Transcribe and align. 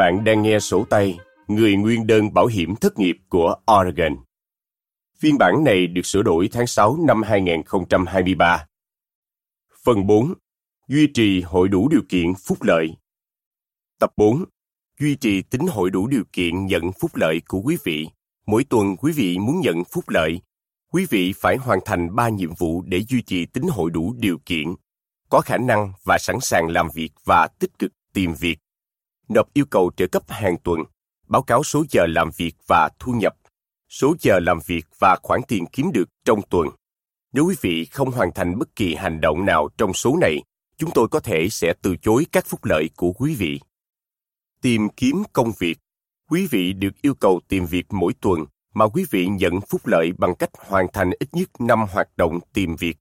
Bạn 0.00 0.24
đang 0.24 0.42
nghe 0.42 0.60
sổ 0.60 0.84
tay 0.90 1.18
Người 1.48 1.76
nguyên 1.76 2.06
đơn 2.06 2.34
bảo 2.34 2.46
hiểm 2.46 2.76
thất 2.76 2.98
nghiệp 2.98 3.16
của 3.28 3.54
Oregon. 3.80 4.16
Phiên 5.18 5.38
bản 5.38 5.64
này 5.64 5.86
được 5.86 6.06
sửa 6.06 6.22
đổi 6.22 6.48
tháng 6.52 6.66
6 6.66 6.96
năm 7.06 7.22
2023. 7.22 8.66
Phần 9.84 10.06
4. 10.06 10.34
Duy 10.88 11.06
trì 11.14 11.40
hội 11.40 11.68
đủ 11.68 11.88
điều 11.88 12.00
kiện 12.08 12.34
phúc 12.34 12.62
lợi. 12.62 12.88
Tập 13.98 14.12
4. 14.16 14.44
Duy 15.00 15.16
trì 15.16 15.42
tính 15.42 15.66
hội 15.66 15.90
đủ 15.90 16.06
điều 16.06 16.24
kiện 16.32 16.66
nhận 16.66 16.92
phúc 17.00 17.10
lợi 17.14 17.40
của 17.48 17.60
quý 17.64 17.76
vị. 17.84 18.08
Mỗi 18.46 18.64
tuần 18.64 18.96
quý 18.96 19.12
vị 19.12 19.38
muốn 19.38 19.60
nhận 19.60 19.84
phúc 19.84 20.08
lợi, 20.08 20.40
quý 20.92 21.06
vị 21.10 21.32
phải 21.36 21.56
hoàn 21.56 21.78
thành 21.84 22.14
3 22.16 22.28
nhiệm 22.28 22.54
vụ 22.54 22.82
để 22.82 23.02
duy 23.08 23.22
trì 23.22 23.46
tính 23.46 23.64
hội 23.70 23.90
đủ 23.90 24.14
điều 24.18 24.38
kiện, 24.46 24.74
có 25.28 25.40
khả 25.40 25.58
năng 25.58 25.92
và 26.04 26.18
sẵn 26.18 26.36
sàng 26.40 26.68
làm 26.68 26.88
việc 26.94 27.10
và 27.24 27.48
tích 27.58 27.78
cực 27.78 27.92
tìm 28.12 28.34
việc 28.34 28.58
nộp 29.34 29.54
yêu 29.54 29.64
cầu 29.70 29.90
trợ 29.96 30.06
cấp 30.06 30.22
hàng 30.28 30.56
tuần, 30.64 30.80
báo 31.28 31.42
cáo 31.42 31.62
số 31.62 31.84
giờ 31.90 32.06
làm 32.08 32.30
việc 32.36 32.54
và 32.66 32.88
thu 32.98 33.12
nhập, 33.12 33.36
số 33.88 34.14
giờ 34.20 34.38
làm 34.42 34.58
việc 34.66 34.86
và 34.98 35.16
khoản 35.22 35.40
tiền 35.48 35.64
kiếm 35.72 35.90
được 35.92 36.08
trong 36.24 36.40
tuần. 36.50 36.68
Nếu 37.32 37.46
quý 37.46 37.54
vị 37.60 37.84
không 37.84 38.10
hoàn 38.10 38.32
thành 38.34 38.58
bất 38.58 38.76
kỳ 38.76 38.94
hành 38.94 39.20
động 39.20 39.46
nào 39.46 39.68
trong 39.78 39.92
số 39.94 40.16
này, 40.20 40.42
chúng 40.76 40.90
tôi 40.94 41.08
có 41.08 41.20
thể 41.20 41.48
sẽ 41.50 41.74
từ 41.82 41.96
chối 41.96 42.26
các 42.32 42.46
phúc 42.46 42.64
lợi 42.64 42.90
của 42.96 43.12
quý 43.12 43.34
vị. 43.34 43.60
Tìm 44.62 44.88
kiếm 44.88 45.22
công 45.32 45.52
việc. 45.58 45.78
Quý 46.30 46.46
vị 46.50 46.72
được 46.72 47.02
yêu 47.02 47.14
cầu 47.14 47.40
tìm 47.48 47.66
việc 47.66 47.86
mỗi 47.90 48.14
tuần 48.20 48.44
mà 48.74 48.88
quý 48.88 49.04
vị 49.10 49.26
nhận 49.26 49.60
phúc 49.60 49.86
lợi 49.86 50.12
bằng 50.18 50.34
cách 50.34 50.50
hoàn 50.58 50.86
thành 50.92 51.10
ít 51.18 51.28
nhất 51.32 51.48
5 51.58 51.86
hoạt 51.92 52.08
động 52.16 52.38
tìm 52.52 52.76
việc. 52.76 52.96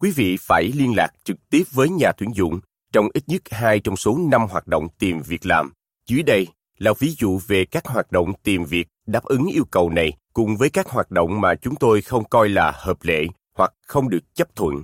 Quý 0.00 0.10
vị 0.10 0.36
phải 0.40 0.70
liên 0.74 0.96
lạc 0.96 1.10
trực 1.24 1.36
tiếp 1.50 1.62
với 1.72 1.88
nhà 1.88 2.12
tuyển 2.12 2.30
dụng 2.34 2.60
trong 2.92 3.08
ít 3.14 3.24
nhất 3.26 3.42
hai 3.50 3.80
trong 3.80 3.96
số 3.96 4.18
năm 4.18 4.46
hoạt 4.50 4.66
động 4.66 4.88
tìm 4.98 5.22
việc 5.22 5.46
làm. 5.46 5.72
Dưới 6.06 6.22
đây 6.22 6.46
là 6.78 6.92
ví 6.98 7.14
dụ 7.18 7.40
về 7.46 7.64
các 7.64 7.86
hoạt 7.86 8.12
động 8.12 8.32
tìm 8.42 8.64
việc 8.64 8.88
đáp 9.06 9.24
ứng 9.24 9.46
yêu 9.46 9.64
cầu 9.70 9.90
này 9.90 10.12
cùng 10.32 10.56
với 10.56 10.70
các 10.70 10.88
hoạt 10.88 11.10
động 11.10 11.40
mà 11.40 11.54
chúng 11.54 11.76
tôi 11.76 12.02
không 12.02 12.28
coi 12.28 12.48
là 12.48 12.72
hợp 12.74 12.98
lệ 13.02 13.26
hoặc 13.54 13.72
không 13.86 14.08
được 14.08 14.34
chấp 14.34 14.56
thuận. 14.56 14.74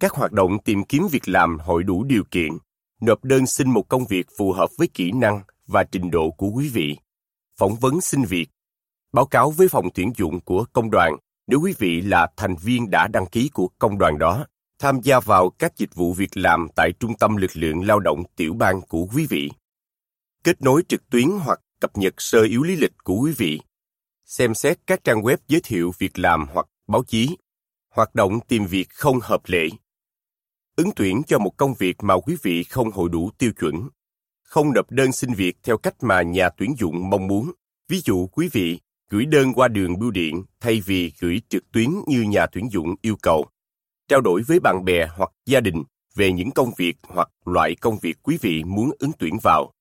Các 0.00 0.12
hoạt 0.12 0.32
động 0.32 0.58
tìm 0.64 0.84
kiếm 0.84 1.08
việc 1.10 1.28
làm 1.28 1.58
hội 1.58 1.82
đủ 1.82 2.04
điều 2.04 2.24
kiện, 2.30 2.52
nộp 3.00 3.24
đơn 3.24 3.46
xin 3.46 3.70
một 3.70 3.88
công 3.88 4.04
việc 4.04 4.26
phù 4.38 4.52
hợp 4.52 4.70
với 4.78 4.88
kỹ 4.94 5.12
năng 5.12 5.40
và 5.66 5.84
trình 5.84 6.10
độ 6.10 6.30
của 6.30 6.48
quý 6.48 6.68
vị, 6.68 6.96
phỏng 7.58 7.76
vấn 7.76 8.00
xin 8.00 8.22
việc, 8.22 8.48
báo 9.12 9.26
cáo 9.26 9.50
với 9.50 9.68
phòng 9.68 9.88
tuyển 9.94 10.12
dụng 10.16 10.40
của 10.40 10.64
công 10.72 10.90
đoàn 10.90 11.16
nếu 11.46 11.60
quý 11.60 11.74
vị 11.78 12.00
là 12.00 12.28
thành 12.36 12.56
viên 12.62 12.90
đã 12.90 13.08
đăng 13.08 13.26
ký 13.26 13.48
của 13.48 13.68
công 13.78 13.98
đoàn 13.98 14.18
đó 14.18 14.46
tham 14.78 15.00
gia 15.02 15.20
vào 15.20 15.50
các 15.50 15.76
dịch 15.76 15.94
vụ 15.94 16.12
việc 16.12 16.36
làm 16.36 16.68
tại 16.76 16.92
Trung 17.00 17.14
tâm 17.18 17.36
Lực 17.36 17.50
lượng 17.54 17.86
Lao 17.86 18.00
động 18.00 18.22
tiểu 18.36 18.54
bang 18.54 18.80
của 18.88 19.06
quý 19.14 19.26
vị. 19.26 19.50
Kết 20.44 20.62
nối 20.62 20.82
trực 20.88 21.10
tuyến 21.10 21.28
hoặc 21.44 21.60
cập 21.80 21.96
nhật 21.96 22.14
sơ 22.18 22.42
yếu 22.42 22.62
lý 22.62 22.76
lịch 22.76 22.92
của 23.04 23.14
quý 23.14 23.32
vị. 23.36 23.60
Xem 24.24 24.54
xét 24.54 24.78
các 24.86 25.04
trang 25.04 25.22
web 25.22 25.36
giới 25.48 25.60
thiệu 25.64 25.92
việc 25.98 26.18
làm 26.18 26.46
hoặc 26.52 26.66
báo 26.88 27.04
chí. 27.04 27.36
Hoạt 27.94 28.14
động 28.14 28.40
tìm 28.48 28.66
việc 28.66 28.88
không 28.90 29.18
hợp 29.22 29.40
lệ. 29.46 29.68
Ứng 30.76 30.90
tuyển 30.96 31.22
cho 31.26 31.38
một 31.38 31.52
công 31.56 31.74
việc 31.74 31.96
mà 32.02 32.14
quý 32.18 32.36
vị 32.42 32.64
không 32.64 32.90
hội 32.90 33.08
đủ 33.08 33.30
tiêu 33.38 33.52
chuẩn. 33.52 33.88
Không 34.42 34.72
nộp 34.72 34.90
đơn 34.90 35.12
xin 35.12 35.32
việc 35.34 35.56
theo 35.62 35.78
cách 35.78 35.94
mà 36.00 36.22
nhà 36.22 36.48
tuyển 36.48 36.74
dụng 36.78 37.10
mong 37.10 37.26
muốn. 37.26 37.52
Ví 37.88 38.00
dụ 38.04 38.26
quý 38.26 38.48
vị 38.52 38.80
gửi 39.10 39.26
đơn 39.26 39.52
qua 39.54 39.68
đường 39.68 39.98
bưu 39.98 40.10
điện 40.10 40.44
thay 40.60 40.80
vì 40.80 41.12
gửi 41.20 41.42
trực 41.48 41.72
tuyến 41.72 41.90
như 42.06 42.22
nhà 42.22 42.46
tuyển 42.46 42.68
dụng 42.72 42.94
yêu 43.02 43.16
cầu 43.22 43.46
trao 44.08 44.20
đổi 44.20 44.42
với 44.42 44.60
bạn 44.60 44.84
bè 44.84 45.06
hoặc 45.16 45.30
gia 45.46 45.60
đình 45.60 45.82
về 46.14 46.32
những 46.32 46.50
công 46.50 46.70
việc 46.76 46.96
hoặc 47.02 47.28
loại 47.44 47.74
công 47.74 47.98
việc 47.98 48.16
quý 48.22 48.38
vị 48.40 48.64
muốn 48.64 48.90
ứng 48.98 49.12
tuyển 49.18 49.38
vào. 49.42 49.72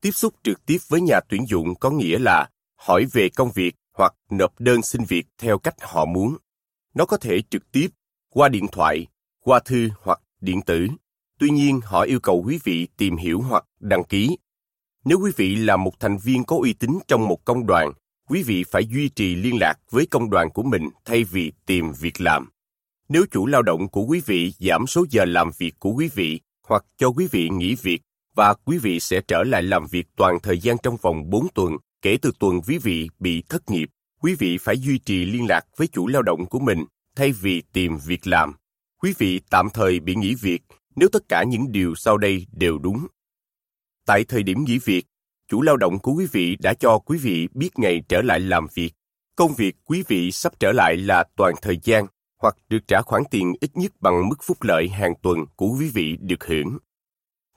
Tiếp 0.00 0.10
xúc 0.10 0.34
trực 0.42 0.66
tiếp 0.66 0.78
với 0.88 1.00
nhà 1.00 1.20
tuyển 1.28 1.46
dụng 1.48 1.74
có 1.74 1.90
nghĩa 1.90 2.18
là 2.18 2.50
hỏi 2.76 3.06
về 3.12 3.28
công 3.28 3.50
việc 3.54 3.74
hoặc 3.94 4.14
nộp 4.30 4.60
đơn 4.60 4.82
xin 4.82 5.04
việc 5.04 5.26
theo 5.38 5.58
cách 5.58 5.74
họ 5.80 6.04
muốn. 6.04 6.36
Nó 6.94 7.06
có 7.06 7.16
thể 7.16 7.42
trực 7.50 7.72
tiếp, 7.72 7.88
qua 8.34 8.48
điện 8.48 8.66
thoại, 8.72 9.06
qua 9.44 9.60
thư 9.64 9.88
hoặc 10.02 10.20
điện 10.40 10.62
tử. 10.62 10.86
Tuy 11.38 11.50
nhiên, 11.50 11.80
họ 11.84 12.00
yêu 12.00 12.20
cầu 12.20 12.42
quý 12.46 12.58
vị 12.64 12.88
tìm 12.96 13.16
hiểu 13.16 13.40
hoặc 13.40 13.64
đăng 13.80 14.04
ký. 14.04 14.36
Nếu 15.04 15.18
quý 15.18 15.32
vị 15.36 15.56
là 15.56 15.76
một 15.76 16.00
thành 16.00 16.18
viên 16.18 16.44
có 16.44 16.56
uy 16.56 16.72
tín 16.72 16.98
trong 17.08 17.28
một 17.28 17.44
công 17.44 17.66
đoàn, 17.66 17.92
quý 18.28 18.42
vị 18.42 18.64
phải 18.64 18.86
duy 18.86 19.08
trì 19.08 19.34
liên 19.34 19.58
lạc 19.60 19.74
với 19.90 20.06
công 20.06 20.30
đoàn 20.30 20.50
của 20.50 20.62
mình 20.62 20.90
thay 21.04 21.24
vì 21.24 21.52
tìm 21.66 21.92
việc 21.92 22.20
làm. 22.20 22.50
Nếu 23.08 23.26
chủ 23.30 23.46
lao 23.46 23.62
động 23.62 23.88
của 23.88 24.02
quý 24.02 24.20
vị 24.26 24.52
giảm 24.58 24.86
số 24.86 25.06
giờ 25.10 25.24
làm 25.24 25.50
việc 25.58 25.74
của 25.78 25.90
quý 25.90 26.10
vị 26.14 26.40
hoặc 26.68 26.84
cho 26.96 27.08
quý 27.08 27.28
vị 27.30 27.48
nghỉ 27.48 27.74
việc 27.82 28.02
và 28.34 28.54
quý 28.64 28.78
vị 28.78 29.00
sẽ 29.00 29.20
trở 29.28 29.44
lại 29.44 29.62
làm 29.62 29.86
việc 29.86 30.06
toàn 30.16 30.38
thời 30.42 30.58
gian 30.58 30.76
trong 30.82 30.96
vòng 30.96 31.30
4 31.30 31.46
tuần 31.54 31.76
kể 32.02 32.18
từ 32.22 32.32
tuần 32.38 32.60
quý 32.66 32.78
vị 32.78 33.08
bị 33.18 33.42
thất 33.48 33.70
nghiệp, 33.70 33.90
quý 34.22 34.34
vị 34.34 34.58
phải 34.58 34.78
duy 34.78 34.98
trì 34.98 35.24
liên 35.24 35.46
lạc 35.48 35.60
với 35.76 35.86
chủ 35.86 36.06
lao 36.06 36.22
động 36.22 36.46
của 36.46 36.58
mình 36.58 36.84
thay 37.16 37.32
vì 37.32 37.62
tìm 37.72 37.98
việc 38.06 38.26
làm. 38.26 38.52
Quý 39.02 39.14
vị 39.18 39.40
tạm 39.50 39.68
thời 39.74 40.00
bị 40.00 40.14
nghỉ 40.14 40.34
việc 40.34 40.62
nếu 40.96 41.08
tất 41.12 41.28
cả 41.28 41.44
những 41.44 41.72
điều 41.72 41.94
sau 41.94 42.18
đây 42.18 42.46
đều 42.52 42.78
đúng. 42.78 43.06
Tại 44.06 44.24
thời 44.24 44.42
điểm 44.42 44.64
nghỉ 44.64 44.78
việc, 44.84 45.06
chủ 45.48 45.62
lao 45.62 45.76
động 45.76 45.98
của 45.98 46.12
quý 46.12 46.26
vị 46.32 46.56
đã 46.56 46.74
cho 46.74 46.98
quý 46.98 47.18
vị 47.18 47.48
biết 47.54 47.78
ngày 47.78 48.02
trở 48.08 48.22
lại 48.22 48.40
làm 48.40 48.66
việc. 48.74 48.92
Công 49.36 49.54
việc 49.54 49.76
quý 49.84 50.02
vị 50.08 50.32
sắp 50.32 50.52
trở 50.60 50.72
lại 50.72 50.96
là 50.96 51.24
toàn 51.36 51.54
thời 51.62 51.78
gian 51.82 52.06
hoặc 52.38 52.56
được 52.68 52.78
trả 52.88 53.02
khoản 53.02 53.22
tiền 53.30 53.52
ít 53.60 53.70
nhất 53.76 53.92
bằng 54.00 54.28
mức 54.28 54.36
phúc 54.42 54.62
lợi 54.62 54.88
hàng 54.88 55.14
tuần 55.22 55.38
của 55.56 55.68
quý 55.78 55.90
vị 55.94 56.16
được 56.20 56.44
hưởng. 56.44 56.78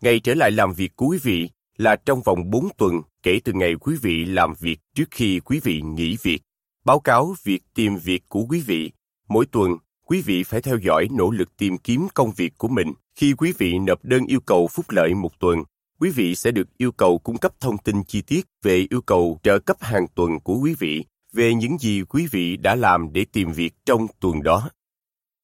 Ngày 0.01 0.19
trở 0.19 0.33
lại 0.33 0.51
làm 0.51 0.73
việc 0.73 0.95
của 0.95 1.05
quý 1.05 1.17
vị 1.23 1.49
là 1.77 1.95
trong 1.95 2.21
vòng 2.21 2.49
4 2.49 2.69
tuần 2.77 3.01
kể 3.23 3.39
từ 3.43 3.53
ngày 3.53 3.75
quý 3.75 3.95
vị 4.01 4.25
làm 4.25 4.53
việc 4.59 4.79
trước 4.95 5.11
khi 5.11 5.39
quý 5.39 5.59
vị 5.63 5.81
nghỉ 5.81 6.17
việc. 6.23 6.41
Báo 6.85 6.99
cáo 6.99 7.35
việc 7.43 7.59
tìm 7.75 7.97
việc 7.97 8.23
của 8.29 8.45
quý 8.49 8.61
vị. 8.61 8.91
Mỗi 9.29 9.45
tuần, 9.45 9.71
quý 10.05 10.21
vị 10.21 10.43
phải 10.43 10.61
theo 10.61 10.77
dõi 10.77 11.07
nỗ 11.11 11.31
lực 11.31 11.57
tìm 11.57 11.77
kiếm 11.77 12.07
công 12.13 12.31
việc 12.31 12.53
của 12.57 12.67
mình. 12.67 12.93
Khi 13.15 13.33
quý 13.33 13.53
vị 13.57 13.79
nộp 13.79 14.05
đơn 14.05 14.25
yêu 14.25 14.39
cầu 14.39 14.67
phúc 14.67 14.85
lợi 14.89 15.13
một 15.13 15.39
tuần, 15.39 15.63
quý 15.99 16.09
vị 16.09 16.35
sẽ 16.35 16.51
được 16.51 16.77
yêu 16.77 16.91
cầu 16.91 17.17
cung 17.17 17.37
cấp 17.37 17.51
thông 17.59 17.77
tin 17.77 18.03
chi 18.03 18.21
tiết 18.21 18.41
về 18.63 18.87
yêu 18.89 19.01
cầu 19.01 19.39
trợ 19.43 19.59
cấp 19.59 19.77
hàng 19.79 20.07
tuần 20.15 20.39
của 20.39 20.57
quý 20.57 20.75
vị 20.79 21.05
về 21.33 21.53
những 21.53 21.77
gì 21.77 22.03
quý 22.03 22.27
vị 22.31 22.57
đã 22.57 22.75
làm 22.75 23.13
để 23.13 23.25
tìm 23.33 23.51
việc 23.51 23.73
trong 23.85 24.07
tuần 24.19 24.43
đó. 24.43 24.69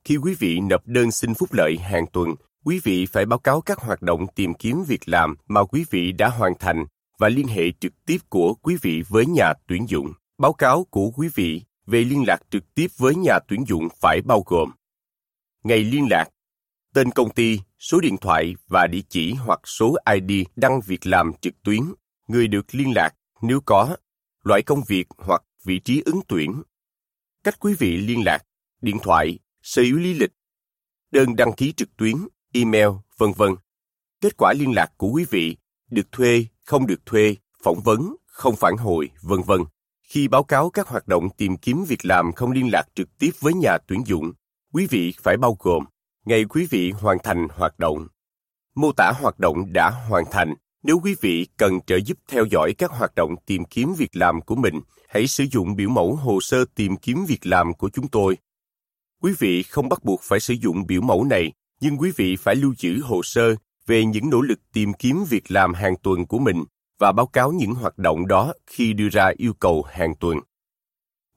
Khi 0.03 0.17
quý 0.17 0.35
vị 0.39 0.59
nộp 0.59 0.87
đơn 0.87 1.11
xin 1.11 1.33
phúc 1.33 1.53
lợi 1.53 1.77
hàng 1.77 2.05
tuần, 2.13 2.29
quý 2.65 2.79
vị 2.83 3.05
phải 3.05 3.25
báo 3.25 3.39
cáo 3.39 3.61
các 3.61 3.79
hoạt 3.79 4.01
động 4.01 4.25
tìm 4.35 4.53
kiếm 4.53 4.83
việc 4.87 5.09
làm 5.09 5.35
mà 5.47 5.63
quý 5.63 5.85
vị 5.89 6.11
đã 6.11 6.29
hoàn 6.29 6.53
thành 6.59 6.85
và 7.19 7.29
liên 7.29 7.47
hệ 7.47 7.71
trực 7.71 7.93
tiếp 8.05 8.17
của 8.29 8.53
quý 8.53 8.77
vị 8.81 9.03
với 9.09 9.25
nhà 9.25 9.53
tuyển 9.67 9.89
dụng. 9.89 10.13
Báo 10.37 10.53
cáo 10.53 10.83
của 10.83 11.11
quý 11.15 11.29
vị 11.35 11.61
về 11.85 11.99
liên 11.99 12.23
lạc 12.27 12.37
trực 12.49 12.75
tiếp 12.75 12.87
với 12.97 13.15
nhà 13.15 13.39
tuyển 13.47 13.63
dụng 13.67 13.87
phải 14.01 14.21
bao 14.21 14.43
gồm 14.45 14.71
ngày 15.65 15.83
liên 15.83 16.07
lạc, 16.09 16.25
tên 16.93 17.11
công 17.11 17.29
ty, 17.29 17.59
số 17.79 17.99
điện 17.99 18.17
thoại 18.17 18.55
và 18.67 18.87
địa 18.87 19.01
chỉ 19.09 19.33
hoặc 19.33 19.59
số 19.65 19.95
ID 20.13 20.45
đăng 20.55 20.81
việc 20.81 21.07
làm 21.07 21.31
trực 21.41 21.53
tuyến, 21.63 21.81
người 22.27 22.47
được 22.47 22.75
liên 22.75 22.91
lạc 22.95 23.15
nếu 23.41 23.61
có, 23.65 23.97
loại 24.43 24.61
công 24.61 24.81
việc 24.87 25.07
hoặc 25.17 25.41
vị 25.65 25.79
trí 25.79 26.01
ứng 26.05 26.19
tuyển. 26.27 26.63
Cách 27.43 27.59
quý 27.59 27.73
vị 27.79 27.97
liên 27.97 28.23
lạc, 28.25 28.39
điện 28.81 28.97
thoại, 29.03 29.39
sở 29.61 29.81
hữu 29.81 29.97
lý 29.97 30.13
lịch, 30.13 30.31
đơn 31.11 31.35
đăng 31.35 31.53
ký 31.53 31.73
trực 31.73 31.97
tuyến, 31.97 32.15
email, 32.53 32.89
vân 33.17 33.31
vân. 33.37 33.55
Kết 34.21 34.37
quả 34.37 34.53
liên 34.53 34.71
lạc 34.75 34.91
của 34.97 35.07
quý 35.07 35.25
vị, 35.29 35.57
được 35.89 36.11
thuê, 36.11 36.45
không 36.65 36.87
được 36.87 37.05
thuê, 37.05 37.35
phỏng 37.63 37.81
vấn, 37.83 38.15
không 38.25 38.55
phản 38.55 38.77
hồi, 38.77 39.09
vân 39.21 39.41
vân. 39.41 39.61
Khi 40.03 40.27
báo 40.27 40.43
cáo 40.43 40.69
các 40.69 40.87
hoạt 40.87 41.07
động 41.07 41.29
tìm 41.37 41.57
kiếm 41.57 41.85
việc 41.87 42.05
làm 42.05 42.31
không 42.33 42.51
liên 42.51 42.71
lạc 42.71 42.83
trực 42.95 43.17
tiếp 43.17 43.31
với 43.39 43.53
nhà 43.53 43.77
tuyển 43.87 44.01
dụng, 44.05 44.31
quý 44.73 44.87
vị 44.89 45.13
phải 45.23 45.37
bao 45.37 45.57
gồm 45.59 45.85
ngày 46.25 46.45
quý 46.45 46.67
vị 46.69 46.91
hoàn 46.91 47.17
thành 47.23 47.47
hoạt 47.55 47.79
động, 47.79 48.07
mô 48.75 48.91
tả 48.91 49.11
hoạt 49.21 49.39
động 49.39 49.73
đã 49.73 49.89
hoàn 49.89 50.23
thành. 50.31 50.53
Nếu 50.85 50.99
quý 51.03 51.15
vị 51.21 51.47
cần 51.57 51.81
trợ 51.87 51.95
giúp 52.05 52.17
theo 52.27 52.45
dõi 52.51 52.73
các 52.77 52.91
hoạt 52.91 53.15
động 53.15 53.35
tìm 53.45 53.65
kiếm 53.65 53.93
việc 53.97 54.15
làm 54.15 54.41
của 54.41 54.55
mình, 54.55 54.81
hãy 55.09 55.27
sử 55.27 55.45
dụng 55.51 55.75
biểu 55.75 55.89
mẫu 55.89 56.15
hồ 56.15 56.41
sơ 56.41 56.65
tìm 56.75 56.97
kiếm 56.97 57.25
việc 57.25 57.45
làm 57.45 57.73
của 57.73 57.89
chúng 57.89 58.07
tôi 58.07 58.37
Quý 59.21 59.33
vị 59.39 59.63
không 59.63 59.89
bắt 59.89 60.03
buộc 60.03 60.21
phải 60.23 60.39
sử 60.39 60.53
dụng 60.53 60.85
biểu 60.87 61.01
mẫu 61.01 61.23
này, 61.23 61.51
nhưng 61.81 61.97
quý 61.97 62.11
vị 62.15 62.35
phải 62.35 62.55
lưu 62.55 62.73
trữ 62.77 62.99
hồ 63.03 63.23
sơ 63.23 63.55
về 63.85 64.05
những 64.05 64.29
nỗ 64.29 64.41
lực 64.41 64.59
tìm 64.73 64.93
kiếm 64.93 65.23
việc 65.29 65.51
làm 65.51 65.73
hàng 65.73 65.95
tuần 66.03 66.25
của 66.25 66.39
mình 66.39 66.63
và 66.99 67.11
báo 67.11 67.27
cáo 67.27 67.51
những 67.51 67.73
hoạt 67.73 67.97
động 67.97 68.27
đó 68.27 68.53
khi 68.67 68.93
đưa 68.93 69.09
ra 69.09 69.31
yêu 69.37 69.53
cầu 69.53 69.83
hàng 69.83 70.15
tuần. 70.19 70.37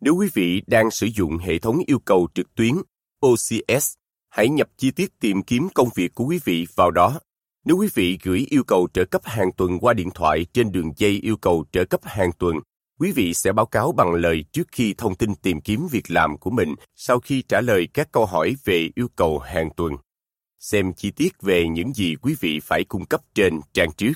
Nếu 0.01 0.15
quý 0.15 0.29
vị 0.35 0.63
đang 0.67 0.91
sử 0.91 1.07
dụng 1.07 1.39
hệ 1.39 1.59
thống 1.59 1.79
yêu 1.87 1.99
cầu 1.99 2.29
trực 2.35 2.55
tuyến 2.55 2.75
OCS, 3.21 3.93
hãy 4.29 4.49
nhập 4.49 4.69
chi 4.77 4.91
tiết 4.91 5.21
tìm 5.21 5.43
kiếm 5.43 5.69
công 5.75 5.89
việc 5.95 6.15
của 6.15 6.25
quý 6.25 6.41
vị 6.45 6.67
vào 6.77 6.91
đó. 6.91 7.21
Nếu 7.65 7.77
quý 7.77 7.89
vị 7.95 8.19
gửi 8.23 8.47
yêu 8.51 8.65
cầu 8.65 8.89
trợ 8.95 9.05
cấp 9.05 9.23
hàng 9.25 9.53
tuần 9.57 9.79
qua 9.79 9.95
điện 9.95 10.11
thoại 10.15 10.47
trên 10.53 10.73
đường 10.73 10.93
dây 10.97 11.11
yêu 11.11 11.37
cầu 11.37 11.65
trợ 11.73 11.85
cấp 11.85 12.01
hàng 12.05 12.31
tuần, 12.39 12.57
quý 12.99 13.13
vị 13.13 13.35
sẽ 13.35 13.53
báo 13.53 13.67
cáo 13.67 13.93
bằng 13.93 14.15
lời 14.15 14.45
trước 14.53 14.69
khi 14.73 14.95
thông 14.99 15.15
tin 15.15 15.35
tìm 15.35 15.61
kiếm 15.61 15.87
việc 15.91 16.11
làm 16.11 16.39
của 16.39 16.51
mình 16.51 16.75
sau 16.97 17.21
khi 17.21 17.43
trả 17.43 17.61
lời 17.61 17.89
các 17.95 18.09
câu 18.13 18.27
hỏi 18.27 18.57
về 18.65 18.91
yêu 18.95 19.09
cầu 19.17 19.39
hàng 19.39 19.71
tuần. 19.77 19.93
Xem 20.59 20.93
chi 20.93 21.11
tiết 21.11 21.33
về 21.43 21.69
những 21.69 21.95
gì 21.95 22.17
quý 22.23 22.37
vị 22.41 22.61
phải 22.61 22.85
cung 22.85 23.05
cấp 23.05 23.21
trên 23.35 23.61
trang 23.73 23.93
trước. 23.93 24.13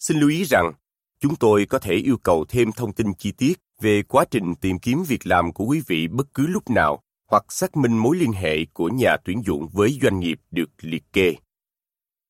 Xin 0.00 0.20
lưu 0.20 0.30
ý 0.30 0.44
rằng, 0.44 0.72
chúng 1.20 1.36
tôi 1.36 1.66
có 1.66 1.78
thể 1.78 1.94
yêu 1.94 2.16
cầu 2.22 2.44
thêm 2.48 2.72
thông 2.72 2.92
tin 2.92 3.14
chi 3.18 3.32
tiết 3.32 3.60
về 3.80 4.02
quá 4.02 4.24
trình 4.30 4.54
tìm 4.54 4.78
kiếm 4.78 5.02
việc 5.08 5.26
làm 5.26 5.52
của 5.52 5.64
quý 5.64 5.82
vị 5.86 6.08
bất 6.08 6.34
cứ 6.34 6.46
lúc 6.46 6.70
nào 6.70 7.02
hoặc 7.30 7.44
xác 7.48 7.76
minh 7.76 7.98
mối 7.98 8.16
liên 8.16 8.32
hệ 8.32 8.64
của 8.72 8.88
nhà 8.88 9.16
tuyển 9.24 9.42
dụng 9.46 9.68
với 9.72 9.98
doanh 10.02 10.20
nghiệp 10.20 10.40
được 10.50 10.70
liệt 10.80 11.02
kê. 11.12 11.34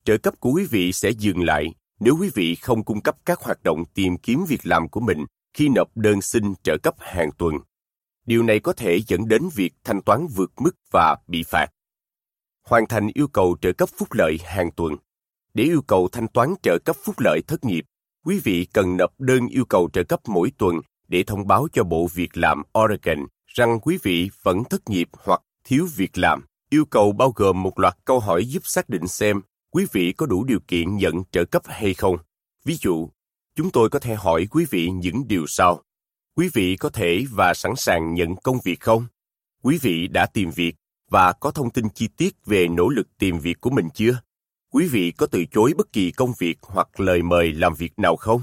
Trợ 0.04 0.18
cấp 0.18 0.34
của 0.40 0.50
quý 0.50 0.64
vị 0.70 0.92
sẽ 0.92 1.10
dừng 1.10 1.42
lại 1.42 1.74
nếu 2.00 2.16
quý 2.20 2.30
vị 2.34 2.54
không 2.54 2.84
cung 2.84 3.00
cấp 3.00 3.16
các 3.24 3.40
hoạt 3.40 3.62
động 3.62 3.84
tìm 3.94 4.16
kiếm 4.16 4.44
việc 4.48 4.66
làm 4.66 4.88
của 4.88 5.00
mình 5.00 5.24
khi 5.54 5.68
nộp 5.68 5.96
đơn 5.96 6.22
xin 6.22 6.54
trợ 6.62 6.76
cấp 6.82 6.94
hàng 6.98 7.30
tuần. 7.38 7.54
Điều 8.26 8.42
này 8.42 8.60
có 8.60 8.72
thể 8.72 9.00
dẫn 9.06 9.28
đến 9.28 9.48
việc 9.54 9.72
thanh 9.84 10.02
toán 10.02 10.26
vượt 10.26 10.52
mức 10.56 10.76
và 10.92 11.16
bị 11.26 11.42
phạt. 11.42 11.66
Hoàn 12.66 12.86
thành 12.86 13.08
yêu 13.14 13.28
cầu 13.28 13.56
trợ 13.60 13.72
cấp 13.72 13.88
phúc 13.98 14.08
lợi 14.12 14.38
hàng 14.44 14.70
tuần. 14.76 14.96
Để 15.54 15.64
yêu 15.64 15.82
cầu 15.86 16.08
thanh 16.12 16.28
toán 16.28 16.54
trợ 16.62 16.78
cấp 16.84 16.96
phúc 17.04 17.16
lợi 17.18 17.42
thất 17.46 17.64
nghiệp, 17.64 17.84
quý 18.24 18.40
vị 18.44 18.66
cần 18.72 18.96
nộp 18.96 19.20
đơn 19.20 19.46
yêu 19.46 19.64
cầu 19.64 19.90
trợ 19.92 20.04
cấp 20.04 20.20
mỗi 20.26 20.52
tuần 20.58 20.76
để 21.08 21.24
thông 21.26 21.46
báo 21.46 21.68
cho 21.72 21.84
Bộ 21.84 22.08
Việc 22.14 22.36
làm 22.36 22.62
Oregon 22.78 23.26
rằng 23.46 23.80
quý 23.80 23.98
vị 24.02 24.30
vẫn 24.42 24.64
thất 24.64 24.88
nghiệp 24.88 25.08
hoặc 25.12 25.40
thiếu 25.64 25.86
việc 25.96 26.18
làm. 26.18 26.44
Yêu 26.70 26.84
cầu 26.84 27.12
bao 27.12 27.32
gồm 27.36 27.62
một 27.62 27.78
loạt 27.78 27.96
câu 28.04 28.20
hỏi 28.20 28.44
giúp 28.46 28.60
xác 28.64 28.88
định 28.88 29.06
xem 29.06 29.40
quý 29.74 29.86
vị 29.92 30.12
có 30.12 30.26
đủ 30.26 30.44
điều 30.44 30.60
kiện 30.68 30.96
nhận 30.96 31.24
trợ 31.32 31.44
cấp 31.44 31.62
hay 31.66 31.94
không. 31.94 32.16
Ví 32.64 32.76
dụ, 32.80 33.08
chúng 33.56 33.70
tôi 33.70 33.90
có 33.90 33.98
thể 33.98 34.14
hỏi 34.14 34.46
quý 34.50 34.66
vị 34.70 34.90
những 34.90 35.28
điều 35.28 35.44
sau. 35.46 35.82
Quý 36.36 36.48
vị 36.54 36.76
có 36.76 36.88
thể 36.88 37.24
và 37.30 37.54
sẵn 37.54 37.72
sàng 37.76 38.14
nhận 38.14 38.36
công 38.36 38.58
việc 38.64 38.80
không? 38.80 39.06
Quý 39.62 39.78
vị 39.82 40.08
đã 40.08 40.26
tìm 40.26 40.50
việc 40.50 40.74
và 41.10 41.32
có 41.32 41.50
thông 41.50 41.70
tin 41.70 41.88
chi 41.94 42.08
tiết 42.16 42.34
về 42.46 42.68
nỗ 42.68 42.88
lực 42.88 43.08
tìm 43.18 43.38
việc 43.38 43.60
của 43.60 43.70
mình 43.70 43.88
chưa? 43.94 44.20
Quý 44.72 44.88
vị 44.88 45.10
có 45.10 45.26
từ 45.26 45.44
chối 45.44 45.72
bất 45.76 45.92
kỳ 45.92 46.10
công 46.10 46.32
việc 46.38 46.58
hoặc 46.62 47.00
lời 47.00 47.22
mời 47.22 47.52
làm 47.52 47.74
việc 47.74 47.98
nào 47.98 48.16
không? 48.16 48.42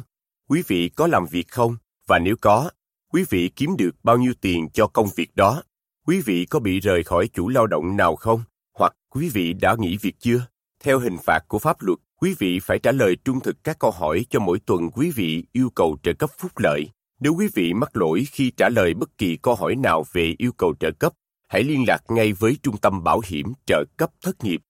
Quý 0.50 0.64
vị 0.68 0.90
có 0.90 1.08
làm 1.08 1.26
việc 1.26 1.48
không? 1.48 1.76
Và 2.08 2.20
nếu 2.20 2.36
có, 2.42 2.70
quý 3.14 3.26
vị 3.30 3.52
kiếm 3.56 3.78
được 3.78 3.96
bao 4.04 4.18
nhiêu 4.18 4.34
tiền 4.42 4.70
cho 4.74 4.88
công 4.88 5.08
việc 5.16 5.36
đó? 5.36 5.64
Quý 6.08 6.22
vị 6.22 6.46
có 6.46 6.60
bị 6.60 6.80
rời 6.80 7.04
khỏi 7.04 7.30
chủ 7.34 7.50
lao 7.50 7.68
động 7.68 7.98
nào 7.98 8.16
không? 8.16 8.44
Hoặc 8.74 8.94
quý 9.10 9.30
vị 9.30 9.54
đã 9.54 9.76
nghỉ 9.80 9.98
việc 9.98 10.16
chưa? 10.20 10.46
Theo 10.84 11.00
hình 11.00 11.18
phạt 11.18 11.48
của 11.48 11.60
pháp 11.60 11.82
luật, 11.82 12.00
quý 12.22 12.36
vị 12.40 12.60
phải 12.60 12.80
trả 12.80 12.92
lời 12.92 13.16
trung 13.26 13.40
thực 13.40 13.64
các 13.64 13.80
câu 13.80 13.92
hỏi 13.92 14.26
cho 14.30 14.40
mỗi 14.40 14.60
tuần 14.60 14.90
quý 14.90 15.12
vị 15.16 15.44
yêu 15.52 15.70
cầu 15.70 15.98
trợ 16.04 16.14
cấp 16.14 16.30
phúc 16.38 16.52
lợi. 16.56 16.90
Nếu 17.20 17.34
quý 17.34 17.48
vị 17.54 17.74
mắc 17.74 17.98
lỗi 17.98 18.24
khi 18.32 18.52
trả 18.58 18.70
lời 18.70 18.94
bất 18.94 19.18
kỳ 19.18 19.38
câu 19.38 19.56
hỏi 19.56 19.76
nào 19.76 20.06
về 20.12 20.36
yêu 20.38 20.52
cầu 20.52 20.74
trợ 20.80 20.92
cấp, 20.92 21.14
hãy 21.48 21.64
liên 21.64 21.84
lạc 21.88 22.00
ngay 22.10 22.34
với 22.34 22.58
Trung 22.64 22.78
tâm 22.78 23.04
Bảo 23.04 23.22
hiểm 23.26 23.54
trợ 23.66 23.84
cấp 23.98 24.10
thất 24.22 24.44
nghiệp. 24.44 24.62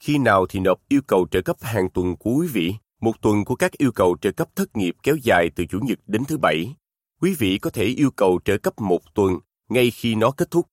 Khi 0.00 0.18
nào 0.18 0.46
thì 0.48 0.60
nộp 0.60 0.78
yêu 0.88 1.00
cầu 1.06 1.26
trợ 1.30 1.40
cấp 1.40 1.56
hàng 1.60 1.90
tuần 1.94 2.16
của 2.16 2.30
quý 2.30 2.48
vị? 2.52 2.74
Một 3.00 3.20
tuần 3.20 3.44
của 3.44 3.56
các 3.56 3.72
yêu 3.72 3.92
cầu 3.92 4.16
trợ 4.20 4.32
cấp 4.32 4.48
thất 4.56 4.76
nghiệp 4.76 4.96
kéo 5.02 5.16
dài 5.22 5.50
từ 5.56 5.66
Chủ 5.66 5.78
nhật 5.82 5.98
đến 6.06 6.24
thứ 6.24 6.38
Bảy. 6.38 6.74
Quý 7.20 7.34
vị 7.38 7.58
có 7.58 7.70
thể 7.70 7.84
yêu 7.84 8.10
cầu 8.10 8.40
trợ 8.44 8.58
cấp 8.58 8.80
một 8.80 9.14
tuần 9.14 9.38
ngay 9.68 9.90
khi 9.90 10.14
nó 10.14 10.30
kết 10.30 10.50
thúc, 10.50 10.66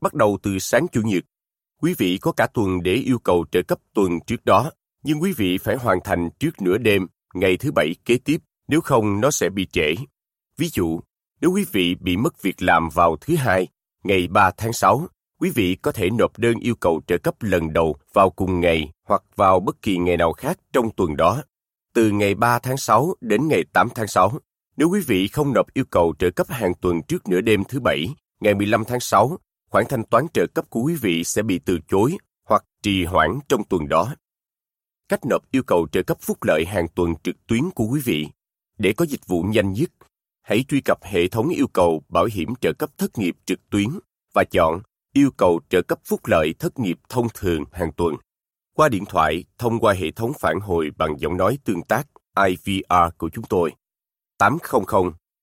bắt 0.00 0.14
đầu 0.14 0.38
từ 0.42 0.58
sáng 0.58 0.86
Chủ 0.92 1.02
nhật. 1.02 1.24
Quý 1.82 1.94
vị 1.98 2.18
có 2.18 2.32
cả 2.32 2.46
tuần 2.54 2.82
để 2.82 2.94
yêu 2.94 3.18
cầu 3.18 3.44
trợ 3.52 3.62
cấp 3.62 3.78
tuần 3.94 4.20
trước 4.26 4.44
đó, 4.44 4.70
nhưng 5.02 5.22
quý 5.22 5.32
vị 5.32 5.58
phải 5.58 5.76
hoàn 5.76 5.98
thành 6.04 6.30
trước 6.38 6.62
nửa 6.62 6.78
đêm 6.78 7.06
ngày 7.34 7.56
thứ 7.56 7.72
Bảy 7.72 7.94
kế 8.04 8.18
tiếp, 8.24 8.38
nếu 8.68 8.80
không 8.80 9.20
nó 9.20 9.30
sẽ 9.30 9.48
bị 9.48 9.66
trễ. 9.72 9.94
Ví 10.58 10.68
dụ, 10.72 11.00
nếu 11.40 11.52
quý 11.52 11.64
vị 11.72 11.94
bị 11.94 12.16
mất 12.16 12.42
việc 12.42 12.62
làm 12.62 12.88
vào 12.88 13.16
thứ 13.20 13.36
Hai, 13.36 13.66
ngày 14.04 14.28
3 14.28 14.50
tháng 14.56 14.72
6, 14.72 15.06
quý 15.40 15.50
vị 15.50 15.76
có 15.82 15.92
thể 15.92 16.10
nộp 16.10 16.38
đơn 16.38 16.54
yêu 16.60 16.74
cầu 16.74 17.02
trợ 17.06 17.18
cấp 17.18 17.34
lần 17.40 17.72
đầu 17.72 17.96
vào 18.12 18.30
cùng 18.30 18.60
ngày 18.60 18.92
hoặc 19.08 19.22
vào 19.36 19.60
bất 19.60 19.82
kỳ 19.82 19.98
ngày 19.98 20.16
nào 20.16 20.32
khác 20.32 20.58
trong 20.72 20.90
tuần 20.96 21.16
đó. 21.16 21.42
Từ 21.94 22.10
ngày 22.10 22.34
3 22.34 22.58
tháng 22.58 22.76
6 22.76 23.14
đến 23.20 23.48
ngày 23.48 23.64
8 23.72 23.88
tháng 23.94 24.08
6, 24.08 24.32
nếu 24.76 24.88
quý 24.88 25.00
vị 25.06 25.28
không 25.28 25.52
nộp 25.52 25.74
yêu 25.74 25.84
cầu 25.90 26.14
trợ 26.18 26.30
cấp 26.30 26.46
hàng 26.50 26.72
tuần 26.80 27.02
trước 27.02 27.28
nửa 27.28 27.40
đêm 27.40 27.64
thứ 27.64 27.80
Bảy, 27.80 28.06
ngày 28.40 28.54
15 28.54 28.84
tháng 28.84 29.00
6, 29.00 29.38
khoản 29.72 29.84
thanh 29.88 30.04
toán 30.04 30.26
trợ 30.34 30.46
cấp 30.54 30.70
của 30.70 30.80
quý 30.80 30.94
vị 30.94 31.24
sẽ 31.24 31.42
bị 31.42 31.58
từ 31.58 31.78
chối 31.88 32.16
hoặc 32.48 32.64
trì 32.82 33.04
hoãn 33.04 33.38
trong 33.48 33.64
tuần 33.64 33.88
đó. 33.88 34.14
Cách 35.08 35.20
nộp 35.26 35.50
yêu 35.50 35.62
cầu 35.62 35.86
trợ 35.92 36.02
cấp 36.02 36.16
phúc 36.20 36.38
lợi 36.42 36.64
hàng 36.66 36.86
tuần 36.94 37.14
trực 37.22 37.46
tuyến 37.46 37.70
của 37.70 37.84
quý 37.84 38.00
vị. 38.04 38.26
Để 38.78 38.92
có 38.92 39.04
dịch 39.04 39.26
vụ 39.26 39.42
nhanh 39.42 39.72
nhất, 39.72 39.90
hãy 40.42 40.64
truy 40.68 40.80
cập 40.84 40.98
hệ 41.02 41.28
thống 41.28 41.48
yêu 41.48 41.66
cầu 41.72 42.02
bảo 42.08 42.28
hiểm 42.32 42.54
trợ 42.60 42.72
cấp 42.72 42.90
thất 42.98 43.18
nghiệp 43.18 43.36
trực 43.44 43.70
tuyến 43.70 43.88
và 44.34 44.44
chọn 44.50 44.80
yêu 45.12 45.30
cầu 45.36 45.60
trợ 45.68 45.82
cấp 45.82 45.98
phúc 46.04 46.20
lợi 46.24 46.54
thất 46.58 46.78
nghiệp 46.78 46.98
thông 47.08 47.28
thường 47.34 47.64
hàng 47.72 47.92
tuần. 47.92 48.14
Qua 48.74 48.88
điện 48.88 49.04
thoại, 49.04 49.44
thông 49.58 49.78
qua 49.78 49.94
hệ 49.94 50.10
thống 50.10 50.32
phản 50.40 50.60
hồi 50.60 50.90
bằng 50.96 51.20
giọng 51.20 51.36
nói 51.36 51.58
tương 51.64 51.82
tác 51.82 52.08
IVR 52.46 53.16
của 53.18 53.30
chúng 53.30 53.44
tôi. 53.44 53.72
800 54.38 54.82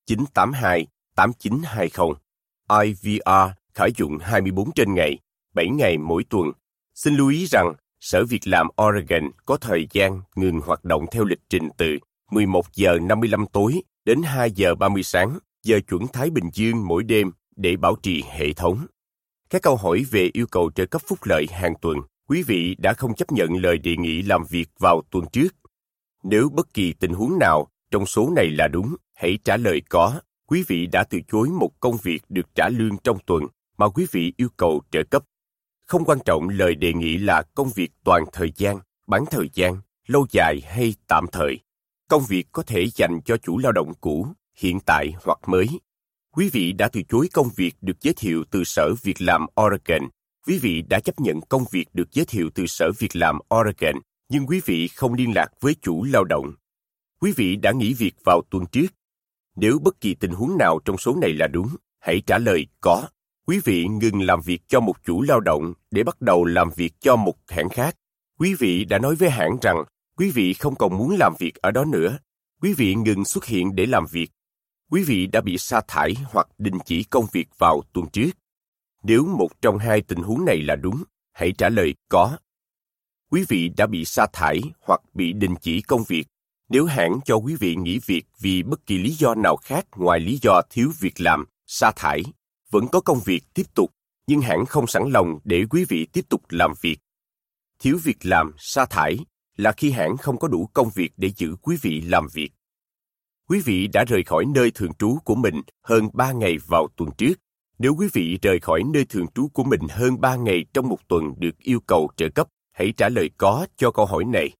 982 0.06 0.88
8920. 1.16 2.16
IVR 2.86 3.60
khởi 3.80 3.92
dụng 3.98 4.18
24 4.22 4.72
trên 4.72 4.94
ngày, 4.96 5.18
7 5.54 5.70
ngày 5.70 5.98
mỗi 5.98 6.24
tuần. 6.30 6.52
Xin 6.96 7.16
lưu 7.16 7.30
ý 7.30 7.46
rằng, 7.46 7.74
Sở 8.00 8.26
Việc 8.26 8.48
làm 8.48 8.68
Oregon 8.81 9.31
có 9.46 9.58
thời 9.58 9.88
gian 9.92 10.22
ngừng 10.36 10.60
hoạt 10.60 10.86
động 10.86 11.06
theo 11.12 11.24
lịch 11.24 11.40
trình 11.50 11.70
từ 11.78 11.98
11 12.31 12.66
giờ 12.74 12.98
55 13.02 13.46
tối 13.54 13.81
đến 14.06 14.22
2 14.24 14.52
giờ 14.52 14.76
30 14.76 15.04
sáng, 15.04 15.40
giờ 15.64 15.80
chuẩn 15.90 16.08
Thái 16.08 16.30
Bình 16.30 16.50
Dương 16.54 16.88
mỗi 16.88 17.04
đêm 17.04 17.31
để 17.56 17.78
bảo 17.78 17.96
trì 18.04 18.24
hệ 18.30 18.54
thống. 18.54 18.86
Các 19.50 19.62
câu 19.62 19.76
hỏi 19.76 20.06
về 20.12 20.30
yêu 20.34 20.48
cầu 20.52 20.72
trợ 20.75 20.86
cấp 20.86 21.02
phúc 21.08 21.20
lợi 21.24 21.48
hàng 21.52 21.74
tuần, 21.82 21.98
quý 22.28 22.44
vị 22.44 22.75
đã 22.80 22.94
không 22.94 23.16
chấp 23.16 23.32
nhận 23.32 23.54
lời 23.54 23.78
đề 23.78 23.98
nghị 23.98 24.22
làm 24.22 24.44
việc 24.50 24.70
vào 24.80 25.02
tuần 25.12 25.25
trước. 25.32 25.56
Nếu 26.24 26.50
bất 26.50 26.74
kỳ 26.74 26.94
tình 26.94 27.14
huống 27.14 27.40
nào 27.40 27.68
trong 27.92 28.06
số 28.06 28.30
này 28.36 28.50
là 28.50 28.68
đúng, 28.68 28.96
hãy 29.16 29.38
trả 29.44 29.58
lời 29.58 29.82
có. 29.90 30.22
Quý 30.48 30.64
vị 30.68 30.88
đã 30.88 31.04
từ 31.04 31.20
chối 31.32 31.50
một 31.50 31.80
công 31.80 31.98
việc 32.04 32.22
được 32.30 32.56
trả 32.56 32.70
lương 32.70 32.98
trong 33.04 33.18
tuần 33.25 33.44
mà 33.80 33.90
quý 33.90 34.08
vị 34.12 34.34
yêu 34.38 34.50
cầu 34.58 34.81
trợ 34.92 35.04
cấp. 35.04 35.24
Không 35.86 36.06
quan 36.06 36.20
trọng 36.26 36.50
lời 36.50 36.76
đề 36.76 36.94
nghị 36.94 37.18
là 37.18 37.44
công 37.56 37.70
việc 37.76 37.92
toàn 38.04 38.24
thời 38.34 38.52
gian, 38.56 38.80
bán 39.08 39.26
thời 39.31 39.50
gian, 39.54 39.78
lâu 40.08 40.28
dài 40.31 40.62
hay 40.66 40.94
tạm 41.08 41.26
thời. 41.31 41.60
Công 42.10 42.24
việc 42.30 42.48
có 42.52 42.64
thể 42.64 42.88
dành 42.88 43.22
cho 43.26 43.38
chủ 43.38 43.58
lao 43.58 43.72
động 43.72 43.94
cũ, 44.02 44.28
hiện 44.58 44.80
tại 44.86 45.14
hoặc 45.24 45.40
mới. 45.48 45.68
Quý 46.36 46.50
vị 46.50 46.72
đã 46.72 46.88
từ 46.88 47.02
chối 47.10 47.30
công 47.34 47.50
việc 47.56 47.76
được 47.81 48.02
giới 48.02 48.14
thiệu 48.18 48.44
từ 48.52 48.64
Sở 48.64 48.94
Việc 49.04 49.22
làm 49.22 49.46
Oregon. 49.62 50.10
Quý 50.48 50.58
vị 50.58 50.82
đã 50.90 51.00
chấp 51.00 51.20
nhận 51.20 51.42
công 51.42 51.64
việc 51.72 51.86
được 51.94 52.12
giới 52.12 52.25
thiệu 52.25 52.50
từ 52.56 52.68
Sở 52.68 52.92
Việc 53.00 53.15
làm 53.15 53.39
Oregon, 53.56 54.01
nhưng 54.30 54.48
quý 54.48 54.62
vị 54.65 54.88
không 54.88 55.13
liên 55.13 55.36
lạc 55.36 55.48
với 55.62 55.75
chủ 55.82 56.03
lao 56.03 56.24
động. 56.24 56.53
Quý 57.22 57.34
vị 57.36 57.56
đã 57.56 57.72
nghỉ 57.72 57.94
việc 57.94 58.15
vào 58.25 58.42
tuần 58.50 58.65
trước. 58.72 58.88
Nếu 59.56 59.80
bất 59.80 60.01
kỳ 60.01 60.15
tình 60.15 60.32
huống 60.32 60.58
nào 60.58 60.80
trong 60.86 60.98
số 60.98 61.15
này 61.15 61.34
là 61.34 61.48
đúng, 61.48 61.70
hãy 62.00 62.22
trả 62.25 62.38
lời 62.38 62.68
có. 62.82 63.08
Quý 63.50 63.60
vị 63.63 63.88
ngừng 63.88 64.22
làm 64.22 64.41
việc 64.41 64.62
cho 64.68 64.79
một 64.79 64.94
chủ 65.06 65.22
lao 65.22 65.39
động 65.39 65.74
để 65.91 66.03
bắt 66.03 66.22
đầu 66.22 66.46
làm 66.46 66.70
việc 66.75 66.94
cho 67.00 67.15
một 67.15 67.36
hãng 67.48 67.70
khác. 67.70 67.96
Quý 68.39 68.53
vị 68.53 68.86
đã 68.86 69.00
nói 69.00 69.15
với 69.15 69.29
hãng 69.29 69.58
rằng 69.62 69.84
quý 70.18 70.32
vị 70.32 70.53
không 70.53 70.75
còn 70.75 70.98
muốn 70.98 71.15
làm 71.20 71.34
việc 71.39 71.56
ở 71.56 71.72
đó 71.72 71.86
nữa. 71.86 72.18
Quý 72.62 72.74
vị 72.74 72.96
ngừng 72.96 73.25
xuất 73.25 73.46
hiện 73.46 73.75
để 73.75 73.86
làm 73.86 74.06
việc. 74.12 74.32
Quý 74.91 75.03
vị 75.03 75.27
đã 75.27 75.41
bị 75.41 75.58
sa 75.58 75.82
thải 75.88 76.15
hoặc 76.25 76.48
đình 76.58 76.77
chỉ 76.86 77.03
công 77.03 77.25
việc 77.32 77.48
vào 77.58 77.82
tuần 77.94 78.10
trước. 78.10 78.29
Nếu 79.03 79.25
một 79.25 79.62
trong 79.62 79.77
hai 79.77 80.01
tình 80.01 80.24
huống 80.24 80.46
này 80.46 80.62
là 80.62 80.75
đúng, 80.75 81.03
hãy 81.34 81.51
trả 81.51 81.70
lời 81.70 81.96
có. 82.10 82.38
Quý 83.32 83.46
vị 83.48 83.70
đã 83.77 83.88
bị 83.88 84.06
sa 84.06 84.27
thải 84.34 84.62
hoặc 84.82 85.01
bị 85.13 85.34
đình 85.34 85.56
chỉ 85.62 85.82
công 85.82 86.03
việc 86.08 86.27
nếu 86.70 86.86
hãng 86.86 87.20
cho 87.25 87.36
quý 87.36 87.56
vị 87.56 87.75
nghỉ 87.75 88.00
việc 88.06 88.25
vì 88.39 88.63
bất 88.63 88.86
kỳ 88.86 88.98
lý 88.98 89.12
do 89.12 89.36
nào 89.36 89.56
khác 89.56 89.86
ngoài 89.96 90.20
lý 90.20 90.39
do 90.41 90.62
thiếu 90.70 90.91
việc 91.00 91.22
làm, 91.22 91.46
sa 91.68 91.91
thải, 91.96 92.24
vẫn 92.72 92.88
có 92.88 93.02
công 93.02 93.20
việc 93.26 93.44
tiếp 93.54 93.76
tục, 93.76 93.92
nhưng 94.28 94.42
hãng 94.42 94.66
không 94.66 94.88
sẵn 94.88 95.04
lòng 95.10 95.40
để 95.44 95.66
quý 95.70 95.86
vị 95.90 96.08
tiếp 96.14 96.26
tục 96.30 96.42
làm 96.50 96.74
việc. 96.82 96.98
Thiếu 97.80 98.00
việc 98.04 98.18
làm, 98.22 98.54
sa 98.58 98.86
thải 98.86 99.18
là 99.58 99.72
khi 99.72 99.92
hãng 99.92 100.18
không 100.18 100.40
có 100.40 100.48
đủ 100.48 100.70
công 100.74 100.90
việc 100.96 101.12
để 101.18 101.32
giữ 101.38 101.56
quý 101.62 101.78
vị 101.82 102.02
làm 102.02 102.28
việc. 102.34 102.52
Quý 103.50 103.62
vị 103.66 103.88
đã 103.88 104.04
rời 104.04 104.24
khỏi 104.24 104.46
nơi 104.56 104.72
thường 104.72 104.94
trú 105.00 105.18
của 105.26 105.36
mình 105.36 105.62
hơn 105.84 106.10
3 106.14 106.32
ngày 106.32 106.58
vào 106.68 106.88
tuần 106.98 107.10
trước. 107.18 107.34
Nếu 107.80 107.96
quý 107.96 108.08
vị 108.14 108.40
rời 108.42 108.60
khỏi 108.60 108.84
nơi 108.94 109.06
thường 109.06 109.26
trú 109.36 109.48
của 109.48 109.64
mình 109.64 109.82
hơn 109.90 110.22
3 110.22 110.36
ngày 110.36 110.66
trong 110.74 110.90
một 110.90 111.08
tuần 111.08 111.24
được 111.38 111.58
yêu 111.58 111.80
cầu 111.80 112.10
trợ 112.18 112.30
cấp, 112.36 112.48
hãy 112.72 112.94
trả 112.98 113.10
lời 113.10 113.30
có 113.38 113.68
cho 113.78 113.92
câu 113.92 114.06
hỏi 114.06 114.26
này. 114.26 114.52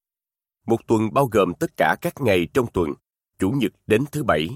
Một 0.68 0.88
tuần 0.88 1.14
bao 1.14 1.26
gồm 1.26 1.54
tất 1.60 1.78
cả 1.78 1.96
các 2.02 2.22
ngày 2.22 2.48
trong 2.54 2.68
tuần, 2.74 2.90
chủ 3.40 3.52
nhật 3.52 3.72
đến 3.88 4.04
thứ 4.12 4.24
bảy. 4.24 4.50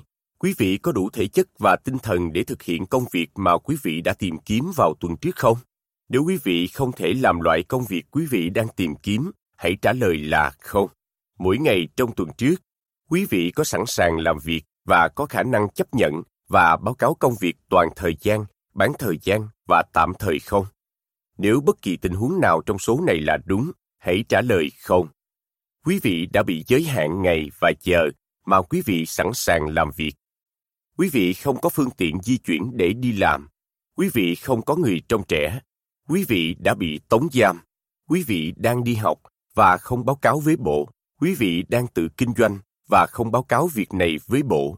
Quý 0.44 0.54
vị 0.58 0.78
có 0.78 0.92
đủ 0.92 1.10
thể 1.10 1.28
chất 1.28 1.48
và 1.60 1.76
tinh 1.76 1.98
thần 2.04 2.34
để 2.34 2.44
thực 2.44 2.64
hiện 2.64 2.86
công 2.86 3.04
việc 3.12 3.30
mà 3.36 3.58
quý 3.58 3.76
vị 3.84 4.02
đã 4.02 4.14
tìm 4.14 4.38
kiếm 4.46 4.72
vào 4.76 4.94
tuần 5.00 5.18
trước 5.18 5.36
không? 5.36 5.58
Nếu 6.10 6.24
quý 6.24 6.38
vị 6.44 6.68
không 6.68 6.92
thể 6.92 7.14
làm 7.14 7.42
loại 7.42 7.64
công 7.64 7.86
việc 7.86 8.06
quý 8.12 8.26
vị 8.30 8.50
đang 8.50 8.68
tìm 8.76 8.96
kiếm, 8.96 9.32
hãy 9.58 9.78
trả 9.82 9.94
lời 9.94 10.18
là 10.18 10.52
không. 10.60 10.90
Mỗi 11.40 11.58
ngày 11.58 11.88
trong 11.96 12.16
tuần 12.16 12.30
trước, 12.38 12.56
quý 13.10 13.26
vị 13.30 13.52
có 13.56 13.64
sẵn 13.64 13.82
sàng 13.88 14.20
làm 14.20 14.38
việc 14.44 14.64
và 14.86 15.08
có 15.16 15.26
khả 15.26 15.44
năng 15.44 15.70
chấp 15.70 15.94
nhận 15.94 16.14
và 16.48 16.78
báo 16.78 16.94
cáo 16.94 17.14
công 17.14 17.34
việc 17.42 17.56
toàn 17.70 17.90
thời 17.96 18.18
gian, 18.20 18.46
bán 18.74 18.94
thời 19.00 19.18
gian 19.22 19.48
và 19.68 19.84
tạm 19.94 20.14
thời 20.20 20.40
không? 20.40 20.66
Nếu 21.38 21.62
bất 21.62 21.82
kỳ 21.82 21.98
tình 21.98 22.14
huống 22.14 22.42
nào 22.42 22.62
trong 22.66 22.80
số 22.80 23.02
này 23.08 23.20
là 23.20 23.38
đúng, 23.46 23.72
hãy 23.98 24.24
trả 24.30 24.42
lời 24.42 24.72
không 24.82 25.08
quý 25.86 26.00
vị 26.04 26.28
đã 26.34 26.44
bị 26.44 26.64
giới 26.68 26.84
hạn 26.84 27.22
ngày 27.22 27.50
và 27.60 27.72
giờ 27.82 28.02
mà 28.46 28.62
quý 28.62 28.82
vị 28.86 29.06
sẵn 29.06 29.28
sàng 29.34 29.68
làm 29.68 29.92
việc. 29.96 30.14
Quý 30.98 31.10
vị 31.10 31.34
không 31.34 31.62
có 31.62 31.70
phương 31.70 31.90
tiện 31.98 32.22
di 32.22 32.38
chuyển 32.38 32.72
để 32.74 32.94
đi 32.94 33.12
làm. 33.12 33.48
Quý 33.96 34.10
vị 34.14 34.36
không 34.36 34.62
có 34.62 34.76
người 34.76 35.02
trông 35.08 35.24
trẻ. 35.28 35.60
Quý 36.08 36.26
vị 36.28 36.56
đã 36.60 36.74
bị 36.74 37.00
tống 37.10 37.28
giam. 37.34 37.60
Quý 38.10 38.24
vị 38.24 38.54
đang 38.58 38.84
đi 38.84 38.96
học 38.96 39.22
và 39.54 39.78
không 39.78 40.06
báo 40.06 40.16
cáo 40.16 40.40
với 40.40 40.56
bộ. 40.56 40.90
Quý 41.22 41.36
vị 41.36 41.64
đang 41.70 41.88
tự 41.88 42.08
kinh 42.18 42.34
doanh 42.38 42.60
và 42.88 43.06
không 43.06 43.32
báo 43.32 43.44
cáo 43.44 43.68
việc 43.68 43.94
này 43.94 44.18
với 44.28 44.44
bộ. 44.44 44.78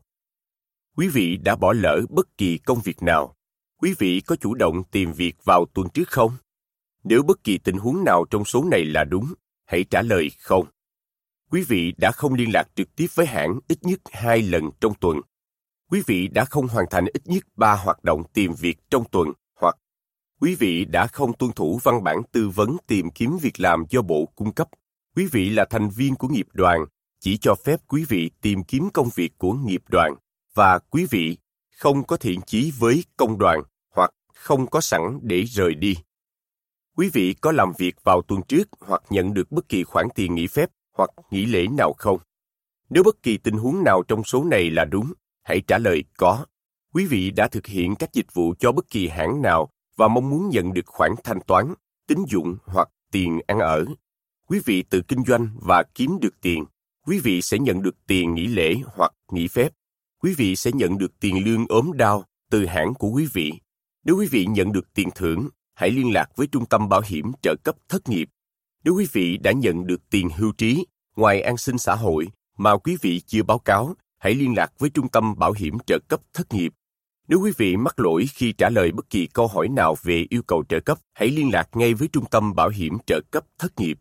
Quý 0.97 1.07
vị 1.07 1.37
đã 1.37 1.55
bỏ 1.55 1.73
lỡ 1.73 2.01
bất 2.09 2.37
kỳ 2.37 2.57
công 2.57 2.81
việc 2.81 3.03
nào. 3.03 3.35
Quý 3.81 3.93
vị 3.99 4.21
có 4.21 4.35
chủ 4.35 4.55
động 4.55 4.83
tìm 4.83 5.13
việc 5.13 5.35
vào 5.43 5.65
tuần 5.73 5.87
trước 5.93 6.09
không? 6.09 6.31
Nếu 7.03 7.23
bất 7.23 7.43
kỳ 7.43 7.57
tình 7.57 7.77
huống 7.77 8.03
nào 8.03 8.25
trong 8.29 8.45
số 8.45 8.63
này 8.71 8.85
là 8.85 9.03
đúng, 9.03 9.33
hãy 9.65 9.83
trả 9.83 10.01
lời 10.01 10.29
không. 10.39 10.65
Quý 11.51 11.63
vị 11.67 11.93
đã 11.97 12.11
không 12.11 12.33
liên 12.33 12.53
lạc 12.53 12.67
trực 12.75 12.95
tiếp 12.95 13.07
với 13.15 13.25
hãng 13.25 13.59
ít 13.67 13.77
nhất 13.81 13.99
hai 14.11 14.41
lần 14.41 14.69
trong 14.79 14.93
tuần. 14.99 15.21
Quý 15.95 16.03
vị 16.07 16.27
đã 16.27 16.45
không 16.45 16.67
hoàn 16.67 16.85
thành 16.89 17.05
ít 17.13 17.21
nhất 17.25 17.43
ba 17.55 17.75
hoạt 17.75 18.03
động 18.03 18.23
tìm 18.33 18.53
việc 18.53 18.77
trong 18.89 19.03
tuần 19.11 19.27
hoặc 19.61 19.75
quý 20.41 20.55
vị 20.55 20.85
đã 20.85 21.07
không 21.07 21.33
tuân 21.33 21.51
thủ 21.51 21.79
văn 21.83 22.03
bản 22.03 22.17
tư 22.31 22.49
vấn 22.49 22.77
tìm 22.87 23.09
kiếm 23.09 23.37
việc 23.41 23.59
làm 23.59 23.83
do 23.89 24.01
Bộ 24.01 24.25
cung 24.35 24.53
cấp. 24.53 24.67
Quý 25.15 25.27
vị 25.31 25.49
là 25.49 25.65
thành 25.65 25.89
viên 25.89 26.15
của 26.15 26.27
nghiệp 26.27 26.47
đoàn, 26.53 26.85
chỉ 27.19 27.37
cho 27.37 27.55
phép 27.55 27.79
quý 27.87 28.05
vị 28.09 28.31
tìm 28.41 28.63
kiếm 28.63 28.89
công 28.93 29.09
việc 29.15 29.37
của 29.37 29.53
nghiệp 29.53 29.83
đoàn 29.87 30.15
và 30.53 30.79
quý 30.79 31.05
vị 31.09 31.37
không 31.77 32.03
có 32.03 32.17
thiện 32.17 32.41
chí 32.41 32.73
với 32.79 33.03
công 33.17 33.37
đoàn 33.37 33.61
hoặc 33.95 34.11
không 34.33 34.67
có 34.67 34.81
sẵn 34.81 35.19
để 35.21 35.43
rời 35.43 35.75
đi. 35.75 35.95
Quý 36.97 37.09
vị 37.13 37.33
có 37.41 37.51
làm 37.51 37.71
việc 37.77 38.03
vào 38.03 38.21
tuần 38.21 38.41
trước 38.47 38.69
hoặc 38.79 39.01
nhận 39.09 39.33
được 39.33 39.51
bất 39.51 39.69
kỳ 39.69 39.83
khoản 39.83 40.07
tiền 40.15 40.35
nghỉ 40.35 40.47
phép 40.47 40.69
hoặc 40.97 41.09
nghỉ 41.31 41.45
lễ 41.45 41.67
nào 41.67 41.93
không? 41.97 42.19
Nếu 42.89 43.03
bất 43.03 43.23
kỳ 43.23 43.37
tình 43.37 43.57
huống 43.57 43.83
nào 43.83 44.03
trong 44.07 44.23
số 44.23 44.43
này 44.43 44.71
là 44.71 44.85
đúng, 44.85 45.13
hãy 45.45 45.61
trả 45.67 45.77
lời 45.77 46.03
có. 46.17 46.45
Quý 46.93 47.05
vị 47.05 47.31
đã 47.31 47.47
thực 47.47 47.67
hiện 47.67 47.95
các 47.95 48.13
dịch 48.13 48.33
vụ 48.33 48.53
cho 48.59 48.71
bất 48.71 48.89
kỳ 48.89 49.07
hãng 49.07 49.41
nào 49.41 49.69
và 49.97 50.07
mong 50.07 50.29
muốn 50.29 50.49
nhận 50.49 50.73
được 50.73 50.85
khoản 50.85 51.11
thanh 51.23 51.39
toán, 51.47 51.73
tín 52.07 52.19
dụng 52.27 52.57
hoặc 52.65 52.89
tiền 53.11 53.39
ăn 53.47 53.59
ở. 53.59 53.85
Quý 54.47 54.59
vị 54.65 54.83
tự 54.89 55.01
kinh 55.01 55.23
doanh 55.23 55.49
và 55.61 55.83
kiếm 55.95 56.17
được 56.21 56.41
tiền. 56.41 56.65
Quý 57.07 57.19
vị 57.19 57.41
sẽ 57.41 57.59
nhận 57.59 57.81
được 57.81 57.95
tiền 58.07 58.35
nghỉ 58.35 58.47
lễ 58.47 58.75
hoặc 58.85 59.11
nghỉ 59.31 59.47
phép. 59.47 59.69
Quý 60.23 60.33
vị 60.37 60.55
sẽ 60.55 60.71
nhận 60.71 60.97
được 60.97 61.19
tiền 61.19 61.45
lương 61.45 61.65
ốm 61.69 61.91
đau 61.95 62.23
từ 62.51 62.65
hãng 62.65 62.93
của 62.93 63.09
quý 63.09 63.27
vị. 63.33 63.53
Nếu 64.05 64.17
quý 64.17 64.27
vị 64.31 64.45
nhận 64.45 64.71
được 64.71 64.93
tiền 64.93 65.09
thưởng, 65.15 65.49
hãy 65.73 65.91
liên 65.91 66.13
lạc 66.13 66.29
với 66.35 66.47
trung 66.47 66.65
tâm 66.65 66.89
bảo 66.89 67.01
hiểm 67.05 67.31
trợ 67.41 67.55
cấp 67.63 67.75
thất 67.89 68.09
nghiệp. 68.09 68.29
Nếu 68.83 68.95
quý 68.95 69.07
vị 69.11 69.37
đã 69.37 69.51
nhận 69.51 69.87
được 69.87 70.09
tiền 70.09 70.29
hưu 70.37 70.51
trí 70.51 70.85
ngoài 71.15 71.41
an 71.41 71.57
sinh 71.57 71.77
xã 71.77 71.95
hội 71.95 72.27
mà 72.57 72.77
quý 72.77 72.97
vị 73.01 73.21
chưa 73.27 73.43
báo 73.43 73.59
cáo, 73.59 73.95
hãy 74.25 74.35
liên 74.35 74.53
lạc 74.57 74.71
với 74.79 74.89
trung 74.89 75.09
tâm 75.09 75.35
bảo 75.37 75.53
hiểm 75.57 75.77
trợ 75.87 75.99
cấp 76.07 76.19
thất 76.33 76.53
nghiệp. 76.53 76.73
Nếu 77.27 77.39
quý 77.39 77.51
vị 77.57 77.77
mắc 77.77 77.99
lỗi 77.99 78.25
khi 78.33 78.51
trả 78.51 78.69
lời 78.69 78.91
bất 78.91 79.09
kỳ 79.09 79.27
câu 79.27 79.47
hỏi 79.47 79.67
nào 79.67 79.95
về 80.03 80.25
yêu 80.29 80.41
cầu 80.47 80.63
trợ 80.69 80.79
cấp, 80.79 80.97
hãy 81.13 81.29
liên 81.29 81.49
lạc 81.53 81.69
ngay 81.73 81.93
với 81.93 82.07
trung 82.07 82.25
tâm 82.31 82.55
bảo 82.55 82.69
hiểm 82.69 82.97
trợ 83.07 83.21
cấp 83.31 83.43
thất 83.59 83.79
nghiệp. 83.79 83.99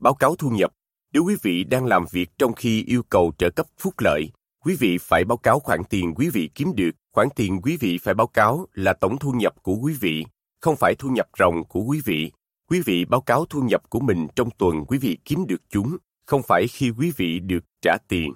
Báo 0.00 0.14
cáo 0.14 0.36
thu 0.36 0.50
nhập. 0.50 0.72
Nếu 1.12 1.24
quý 1.24 1.36
vị 1.42 1.64
đang 1.64 1.84
làm 1.84 2.04
việc 2.12 2.30
trong 2.38 2.52
khi 2.52 2.84
yêu 2.84 3.02
cầu 3.02 3.32
trợ 3.38 3.50
cấp 3.50 3.66
phúc 3.78 3.94
lợi, 3.98 4.30
quý 4.64 4.76
vị 4.78 4.98
phải 4.98 5.24
báo 5.24 5.38
cáo 5.38 5.58
khoản 5.58 5.84
tiền 5.84 6.14
quý 6.14 6.28
vị 6.28 6.50
kiếm 6.54 6.72
được. 6.76 6.90
Khoản 7.14 7.28
tiền 7.36 7.60
quý 7.62 7.76
vị 7.76 7.98
phải 7.98 8.14
báo 8.14 8.26
cáo 8.26 8.66
là 8.72 8.92
tổng 8.92 9.18
thu 9.18 9.32
nhập 9.32 9.54
của 9.62 9.74
quý 9.74 9.94
vị 10.00 10.24
không 10.60 10.76
phải 10.76 10.94
thu 10.94 11.08
nhập 11.08 11.26
ròng 11.38 11.64
của 11.64 11.80
quý 11.80 12.00
vị. 12.04 12.32
Quý 12.70 12.80
vị 12.80 13.04
báo 13.04 13.20
cáo 13.20 13.44
thu 13.50 13.60
nhập 13.60 13.90
của 13.90 14.00
mình 14.00 14.26
trong 14.36 14.48
tuần 14.58 14.84
quý 14.88 14.98
vị 14.98 15.18
kiếm 15.24 15.46
được 15.46 15.62
chúng, 15.70 15.96
không 16.26 16.42
phải 16.48 16.66
khi 16.68 16.90
quý 16.90 17.12
vị 17.16 17.40
được 17.40 17.64
trả 17.82 17.96
tiền. 18.08 18.32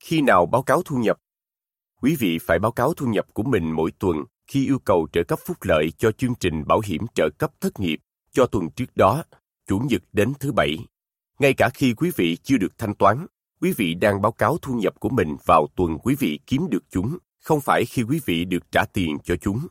Khi 0.00 0.20
nào 0.20 0.46
báo 0.46 0.62
cáo 0.62 0.82
thu 0.82 0.96
nhập? 0.96 1.16
Quý 2.02 2.16
vị 2.18 2.38
phải 2.38 2.58
báo 2.58 2.72
cáo 2.72 2.94
thu 2.94 3.06
nhập 3.06 3.26
của 3.34 3.42
mình 3.42 3.72
mỗi 3.72 3.90
tuần 3.98 4.16
khi 4.46 4.66
yêu 4.66 4.78
cầu 4.78 5.08
trợ 5.12 5.22
cấp 5.24 5.38
phúc 5.46 5.56
lợi 5.60 5.90
cho 5.98 6.12
chương 6.12 6.34
trình 6.40 6.66
bảo 6.66 6.80
hiểm 6.84 7.06
trợ 7.14 7.28
cấp 7.38 7.50
thất 7.60 7.80
nghiệp 7.80 7.98
cho 8.32 8.46
tuần 8.46 8.70
trước 8.70 8.96
đó, 8.96 9.24
chủ 9.66 9.78
nhật 9.78 10.02
đến 10.12 10.32
thứ 10.40 10.52
bảy. 10.52 10.76
Ngay 11.38 11.54
cả 11.54 11.70
khi 11.74 11.94
quý 11.94 12.10
vị 12.16 12.36
chưa 12.42 12.56
được 12.56 12.78
thanh 12.78 12.94
toán, 12.94 13.26
quý 13.60 13.72
vị 13.76 13.94
đang 13.94 14.22
báo 14.22 14.32
cáo 14.32 14.58
thu 14.62 14.74
nhập 14.74 15.00
của 15.00 15.08
mình 15.08 15.36
vào 15.46 15.66
tuần 15.76 15.98
quý 15.98 16.14
vị 16.18 16.40
kiếm 16.46 16.66
được 16.70 16.84
chúng, 16.90 17.18
không 17.42 17.60
phải 17.60 17.84
khi 17.84 18.02
quý 18.02 18.20
vị 18.24 18.44
được 18.44 18.72
trả 18.72 18.84
tiền 18.92 19.18
cho 19.24 19.36
chúng 19.36 19.68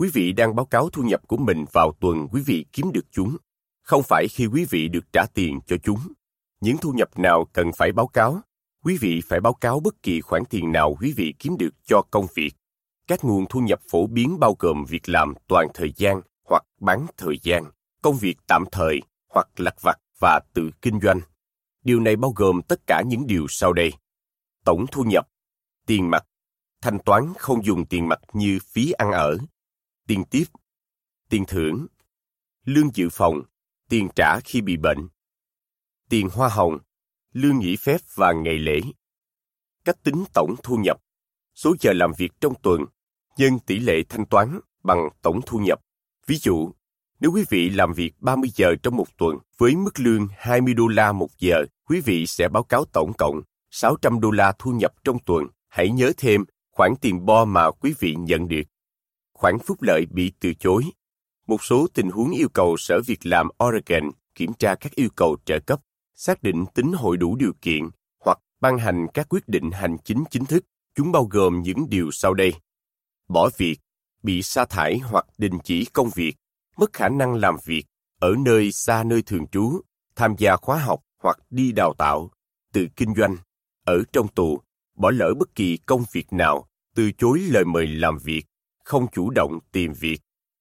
quý 0.00 0.10
vị 0.12 0.32
đang 0.32 0.54
báo 0.54 0.66
cáo 0.66 0.90
thu 0.90 1.02
nhập 1.02 1.20
của 1.28 1.36
mình 1.36 1.64
vào 1.72 1.92
tuần 2.00 2.28
quý 2.28 2.42
vị 2.46 2.66
kiếm 2.72 2.92
được 2.92 3.04
chúng, 3.12 3.36
không 3.82 4.02
phải 4.02 4.28
khi 4.28 4.46
quý 4.46 4.66
vị 4.70 4.88
được 4.88 5.04
trả 5.12 5.26
tiền 5.34 5.60
cho 5.66 5.76
chúng. 5.76 5.98
Những 6.60 6.76
thu 6.76 6.92
nhập 6.92 7.18
nào 7.18 7.44
cần 7.52 7.70
phải 7.76 7.92
báo 7.92 8.06
cáo, 8.06 8.40
quý 8.84 8.98
vị 9.00 9.20
phải 9.28 9.40
báo 9.40 9.54
cáo 9.54 9.80
bất 9.80 10.02
kỳ 10.02 10.20
khoản 10.20 10.42
tiền 10.50 10.72
nào 10.72 10.96
quý 11.00 11.12
vị 11.16 11.34
kiếm 11.38 11.56
được 11.58 11.74
cho 11.84 12.02
công 12.10 12.26
việc. 12.34 12.54
Các 13.06 13.24
nguồn 13.24 13.46
thu 13.48 13.60
nhập 13.60 13.80
phổ 13.90 14.06
biến 14.06 14.40
bao 14.40 14.56
gồm 14.58 14.84
việc 14.88 15.08
làm 15.08 15.34
toàn 15.46 15.68
thời 15.74 15.92
gian 15.96 16.20
hoặc 16.44 16.62
bán 16.80 17.06
thời 17.16 17.38
gian, 17.42 17.64
công 18.02 18.16
việc 18.16 18.36
tạm 18.46 18.64
thời 18.72 19.00
hoặc 19.28 19.48
lặt 19.56 19.74
vặt 19.82 19.98
và 20.20 20.40
tự 20.54 20.70
kinh 20.82 21.00
doanh. 21.00 21.20
Điều 21.84 22.00
này 22.00 22.16
bao 22.16 22.32
gồm 22.36 22.62
tất 22.68 22.86
cả 22.86 23.02
những 23.06 23.26
điều 23.26 23.46
sau 23.48 23.72
đây. 23.72 23.92
Tổng 24.64 24.86
thu 24.92 25.04
nhập, 25.04 25.28
tiền 25.86 26.10
mặt, 26.10 26.26
thanh 26.80 26.98
toán 26.98 27.32
không 27.38 27.64
dùng 27.64 27.86
tiền 27.86 28.08
mặt 28.08 28.20
như 28.32 28.58
phí 28.72 28.92
ăn 28.92 29.12
ở, 29.12 29.38
tiền 30.06 30.24
tiếp, 30.24 30.44
tiền 31.28 31.44
thưởng, 31.48 31.86
lương 32.64 32.90
dự 32.94 33.08
phòng, 33.12 33.42
tiền 33.88 34.08
trả 34.16 34.40
khi 34.40 34.60
bị 34.60 34.76
bệnh, 34.76 35.08
tiền 36.08 36.28
hoa 36.32 36.48
hồng, 36.48 36.78
lương 37.32 37.58
nghỉ 37.58 37.76
phép 37.76 38.00
và 38.14 38.32
ngày 38.32 38.58
lễ. 38.58 38.80
Cách 39.84 39.96
tính 40.02 40.24
tổng 40.34 40.54
thu 40.62 40.76
nhập, 40.76 40.96
số 41.54 41.74
giờ 41.80 41.92
làm 41.92 42.12
việc 42.18 42.32
trong 42.40 42.54
tuần, 42.62 42.84
nhân 43.36 43.58
tỷ 43.66 43.78
lệ 43.78 44.02
thanh 44.08 44.26
toán 44.26 44.60
bằng 44.82 45.08
tổng 45.22 45.40
thu 45.46 45.58
nhập. 45.58 45.80
Ví 46.26 46.36
dụ, 46.36 46.72
nếu 47.20 47.32
quý 47.32 47.44
vị 47.50 47.70
làm 47.70 47.92
việc 47.92 48.14
30 48.18 48.50
giờ 48.54 48.74
trong 48.82 48.96
một 48.96 49.16
tuần 49.16 49.36
với 49.58 49.76
mức 49.76 50.00
lương 50.00 50.28
20 50.36 50.74
đô 50.74 50.86
la 50.88 51.12
một 51.12 51.28
giờ, 51.38 51.64
quý 51.88 52.00
vị 52.00 52.26
sẽ 52.26 52.48
báo 52.48 52.62
cáo 52.62 52.84
tổng 52.84 53.12
cộng 53.12 53.42
600 53.70 54.20
đô 54.20 54.30
la 54.30 54.52
thu 54.58 54.70
nhập 54.70 54.92
trong 55.04 55.18
tuần. 55.26 55.44
Hãy 55.68 55.90
nhớ 55.90 56.12
thêm 56.16 56.44
khoản 56.70 56.94
tiền 57.00 57.26
bo 57.26 57.44
mà 57.44 57.70
quý 57.70 57.94
vị 58.00 58.14
nhận 58.18 58.48
được 58.48 58.62
khoản 59.40 59.58
phúc 59.58 59.82
lợi 59.82 60.06
bị 60.10 60.32
từ 60.40 60.54
chối. 60.54 60.84
Một 61.46 61.64
số 61.64 61.86
tình 61.94 62.10
huống 62.10 62.30
yêu 62.30 62.48
cầu 62.48 62.76
Sở 62.76 63.00
Việc 63.06 63.26
làm 63.26 63.48
Oregon 63.64 64.10
kiểm 64.34 64.52
tra 64.58 64.74
các 64.74 64.94
yêu 64.94 65.08
cầu 65.16 65.36
trợ 65.44 65.58
cấp, 65.58 65.80
xác 66.22 66.42
định 66.42 66.64
tính 66.74 66.92
hội 66.92 67.16
đủ 67.16 67.36
điều 67.36 67.52
kiện 67.62 67.90
hoặc 68.24 68.38
ban 68.60 68.78
hành 68.78 69.06
các 69.14 69.26
quyết 69.28 69.48
định 69.48 69.70
hành 69.70 69.96
chính 70.04 70.24
chính 70.30 70.44
thức. 70.44 70.64
Chúng 70.94 71.12
bao 71.12 71.24
gồm 71.24 71.62
những 71.62 71.86
điều 71.90 72.10
sau 72.10 72.34
đây. 72.34 72.52
Bỏ 73.28 73.50
việc, 73.56 73.78
bị 74.22 74.42
sa 74.42 74.64
thải 74.64 74.98
hoặc 74.98 75.26
đình 75.38 75.58
chỉ 75.64 75.84
công 75.84 76.10
việc, 76.14 76.36
mất 76.76 76.92
khả 76.92 77.08
năng 77.08 77.34
làm 77.34 77.56
việc, 77.64 77.84
ở 78.20 78.34
nơi 78.38 78.72
xa 78.72 79.04
nơi 79.04 79.22
thường 79.22 79.46
trú, 79.46 79.80
tham 80.16 80.34
gia 80.38 80.56
khóa 80.56 80.78
học 80.78 81.00
hoặc 81.22 81.38
đi 81.50 81.72
đào 81.72 81.94
tạo, 81.98 82.30
tự 82.72 82.86
kinh 82.96 83.14
doanh, 83.14 83.36
ở 83.84 84.02
trong 84.12 84.28
tù, 84.28 84.60
bỏ 84.96 85.10
lỡ 85.10 85.34
bất 85.38 85.54
kỳ 85.54 85.76
công 85.76 86.04
việc 86.12 86.32
nào, 86.32 86.68
từ 86.94 87.10
chối 87.18 87.38
lời 87.38 87.64
mời 87.64 87.86
làm 87.86 88.18
việc, 88.18 88.46
không 88.84 89.06
chủ 89.12 89.30
động 89.30 89.58
tìm 89.72 89.92
việc, 89.92 90.20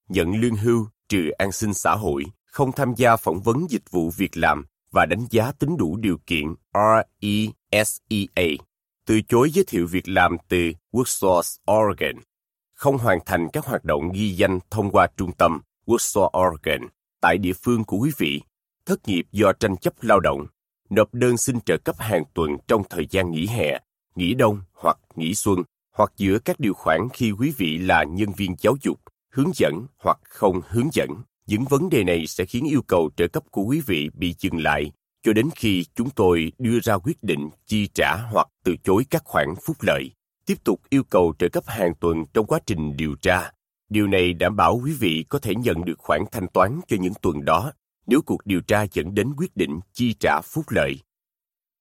nhận 0.09 0.35
lương 0.41 0.55
hưu 0.55 0.87
trừ 1.09 1.29
an 1.37 1.51
sinh 1.51 1.73
xã 1.73 1.95
hội, 1.95 2.25
không 2.45 2.71
tham 2.71 2.93
gia 2.97 3.15
phỏng 3.15 3.41
vấn 3.41 3.65
dịch 3.69 3.91
vụ 3.91 4.09
việc 4.09 4.37
làm 4.37 4.65
và 4.91 5.05
đánh 5.05 5.25
giá 5.29 5.51
tính 5.51 5.77
đủ 5.77 5.97
điều 5.97 6.17
kiện 6.27 6.55
RESEA, 6.73 8.47
từ 9.05 9.21
chối 9.21 9.51
giới 9.51 9.65
thiệu 9.67 9.87
việc 9.87 10.07
làm 10.07 10.37
từ 10.47 10.71
Worksource 10.91 11.57
Oregon, 11.71 12.23
không 12.73 12.97
hoàn 12.97 13.19
thành 13.25 13.47
các 13.53 13.65
hoạt 13.65 13.83
động 13.83 14.11
ghi 14.13 14.29
danh 14.31 14.59
thông 14.69 14.91
qua 14.91 15.07
trung 15.17 15.31
tâm 15.31 15.61
Worksource 15.85 16.47
Oregon 16.47 16.89
tại 17.21 17.37
địa 17.37 17.53
phương 17.53 17.83
của 17.83 17.97
quý 17.97 18.11
vị, 18.17 18.41
thất 18.85 19.07
nghiệp 19.07 19.25
do 19.31 19.53
tranh 19.53 19.77
chấp 19.77 19.93
lao 20.01 20.19
động, 20.19 20.47
nộp 20.89 21.13
đơn 21.13 21.37
xin 21.37 21.61
trợ 21.61 21.77
cấp 21.77 21.95
hàng 21.99 22.23
tuần 22.33 22.51
trong 22.67 22.83
thời 22.89 23.07
gian 23.09 23.31
nghỉ 23.31 23.47
hè, 23.47 23.79
nghỉ 24.15 24.33
đông 24.33 24.61
hoặc 24.73 24.97
nghỉ 25.15 25.35
xuân 25.35 25.63
hoặc 25.93 26.11
giữa 26.17 26.39
các 26.39 26.59
điều 26.59 26.73
khoản 26.73 27.07
khi 27.13 27.31
quý 27.31 27.53
vị 27.57 27.77
là 27.77 28.03
nhân 28.03 28.29
viên 28.37 28.55
giáo 28.59 28.75
dục, 28.81 28.99
hướng 29.29 29.51
dẫn 29.55 29.85
hoặc 29.97 30.17
không 30.23 30.61
hướng 30.67 30.89
dẫn. 30.93 31.09
Những 31.49 31.65
vấn 31.65 31.89
đề 31.89 32.03
này 32.03 32.27
sẽ 32.27 32.45
khiến 32.45 32.65
yêu 32.65 32.81
cầu 32.87 33.09
trợ 33.17 33.27
cấp 33.27 33.43
của 33.51 33.61
quý 33.61 33.81
vị 33.85 34.09
bị 34.13 34.35
dừng 34.39 34.57
lại 34.57 34.91
cho 35.23 35.33
đến 35.33 35.49
khi 35.55 35.85
chúng 35.95 36.09
tôi 36.09 36.51
đưa 36.57 36.79
ra 36.79 36.97
quyết 36.97 37.23
định 37.23 37.49
chi 37.65 37.87
trả 37.93 38.15
hoặc 38.31 38.47
từ 38.63 38.75
chối 38.83 39.05
các 39.09 39.23
khoản 39.25 39.47
phúc 39.65 39.77
lợi. 39.79 40.11
Tiếp 40.45 40.63
tục 40.63 40.81
yêu 40.89 41.03
cầu 41.03 41.33
trợ 41.39 41.49
cấp 41.49 41.63
hàng 41.67 41.93
tuần 41.99 42.23
trong 42.33 42.45
quá 42.45 42.59
trình 42.65 42.97
điều 42.97 43.15
tra. 43.15 43.51
Điều 43.89 44.07
này 44.07 44.33
đảm 44.33 44.55
bảo 44.55 44.79
quý 44.83 44.93
vị 44.99 45.25
có 45.29 45.39
thể 45.39 45.55
nhận 45.55 45.85
được 45.85 45.99
khoản 45.99 46.21
thanh 46.31 46.47
toán 46.47 46.79
cho 46.87 46.97
những 46.99 47.13
tuần 47.21 47.45
đó 47.45 47.71
nếu 48.07 48.21
cuộc 48.21 48.45
điều 48.45 48.61
tra 48.61 48.85
dẫn 48.91 49.15
đến 49.15 49.33
quyết 49.37 49.55
định 49.55 49.79
chi 49.93 50.15
trả 50.19 50.41
phúc 50.41 50.65
lợi. 50.69 50.99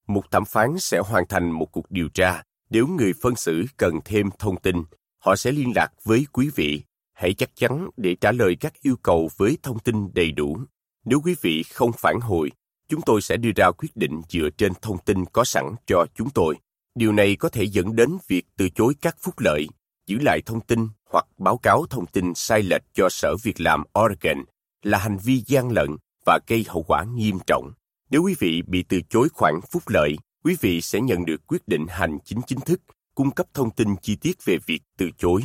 Một 0.06 0.30
thẩm 0.30 0.44
phán 0.44 0.78
sẽ 0.78 0.98
hoàn 0.98 1.25
thành 1.28 1.50
một 1.50 1.66
cuộc 1.72 1.90
điều 1.90 2.08
tra 2.08 2.42
nếu 2.70 2.87
người 2.87 3.12
phân 3.22 3.37
xử 3.37 3.64
cần 3.76 3.94
thêm 4.04 4.30
thông 4.38 4.60
tin, 4.60 4.76
họ 5.18 5.37
sẽ 5.37 5.52
liên 5.52 5.72
lạc 5.75 5.92
với 6.04 6.26
quý 6.32 6.50
vị. 6.54 6.82
Hãy 7.18 7.34
chắc 7.34 7.50
chắn 7.56 7.90
để 7.96 8.16
trả 8.20 8.32
lời 8.32 8.56
các 8.60 8.72
yêu 8.82 8.96
cầu 9.02 9.30
với 9.37 9.58
thông 9.62 9.78
tin 9.78 10.08
đầy 10.14 10.32
đủ. 10.32 10.58
Nếu 11.04 11.20
quý 11.25 11.34
vị 11.42 11.62
không 11.62 11.90
phản 11.98 12.20
hồi, 12.20 12.50
chúng 12.88 13.00
tôi 13.06 13.22
sẽ 13.22 13.37
đưa 13.37 13.50
ra 13.56 13.70
quyết 13.70 13.96
định 13.96 14.22
dựa 14.28 14.48
trên 14.58 14.72
thông 14.82 14.98
tin 14.98 15.25
có 15.25 15.44
sẵn 15.44 15.64
cho 15.87 16.06
chúng 16.14 16.30
tôi. 16.30 16.56
Điều 16.94 17.12
này 17.12 17.37
có 17.37 17.48
thể 17.48 17.64
dẫn 17.64 17.96
đến 17.96 18.18
việc 18.28 18.46
từ 18.56 18.68
chối 18.68 18.94
các 19.00 19.16
phúc 19.20 19.34
lợi, 19.38 19.66
giữ 20.06 20.18
lại 20.18 20.42
thông 20.46 20.60
tin 20.60 20.88
hoặc 21.10 21.26
báo 21.38 21.58
cáo 21.58 21.87
thông 21.90 22.06
tin 22.06 22.34
sai 22.34 22.62
lệch 22.62 22.82
cho 22.94 23.08
Sở 23.10 23.37
Việc 23.42 23.60
làm 23.60 23.82
Oregon 24.00 24.44
là 24.82 24.98
hành 24.98 25.18
vi 25.25 25.42
gian 25.46 25.72
lận 25.72 25.96
và 26.26 26.38
gây 26.46 26.64
hậu 26.68 26.82
quả 26.82 27.04
nghiêm 27.04 27.38
trọng. 27.46 27.72
Nếu 28.10 28.22
quý 28.22 28.34
vị 28.38 28.62
bị 28.66 28.84
từ 28.88 29.00
chối 29.10 29.28
khoản 29.34 29.54
phúc 29.70 29.82
lợi, 29.87 30.16
quý 30.44 30.56
vị 30.60 30.80
sẽ 30.80 31.00
nhận 31.00 31.25
được 31.25 31.46
quyết 31.46 31.68
định 31.68 31.87
hành 31.88 32.18
chính 32.25 32.40
chính 32.46 32.60
thức 32.60 32.80
cung 33.14 33.30
cấp 33.30 33.46
thông 33.54 33.70
tin 33.70 33.88
chi 34.02 34.16
tiết 34.16 34.44
về 34.44 34.58
việc 34.66 34.82
từ 34.98 35.10
chối. 35.18 35.42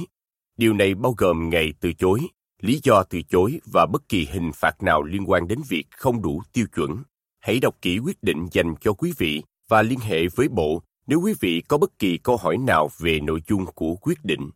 Điều 0.58 0.74
này 0.74 0.96
bao 0.96 1.14
gồm 1.18 1.50
ngày 1.50 1.74
từ 1.80 1.94
chối, 1.94 2.20
lý 2.62 2.80
do 2.84 3.04
từ 3.04 3.22
chối 3.22 3.60
và 3.66 3.86
bất 3.86 4.10
kỳ 4.10 4.28
hình 4.32 4.52
phạt 4.56 4.84
nào 4.84 5.04
liên 5.04 5.30
quan 5.30 5.48
đến 5.48 5.60
việc 5.70 5.86
không 5.92 6.22
đủ 6.22 6.42
tiêu 6.54 6.66
chuẩn. 6.76 7.04
Hãy 7.40 7.60
đọc 7.60 7.76
kỹ 7.82 8.00
quyết 8.00 8.24
định 8.24 8.48
dành 8.52 8.76
cho 8.82 8.94
quý 8.94 9.14
vị 9.18 9.44
và 9.70 9.82
liên 9.82 10.00
hệ 10.00 10.28
với 10.28 10.48
bộ 10.48 10.84
nếu 11.08 11.22
quý 11.22 11.34
vị 11.40 11.62
có 11.68 11.78
bất 11.78 12.00
kỳ 12.00 12.18
câu 12.18 12.38
hỏi 12.38 12.58
nào 12.58 12.90
về 12.98 13.20
nội 13.20 13.42
dung 13.48 13.66
của 13.66 13.96
quyết 13.96 14.26
định. 14.26 14.50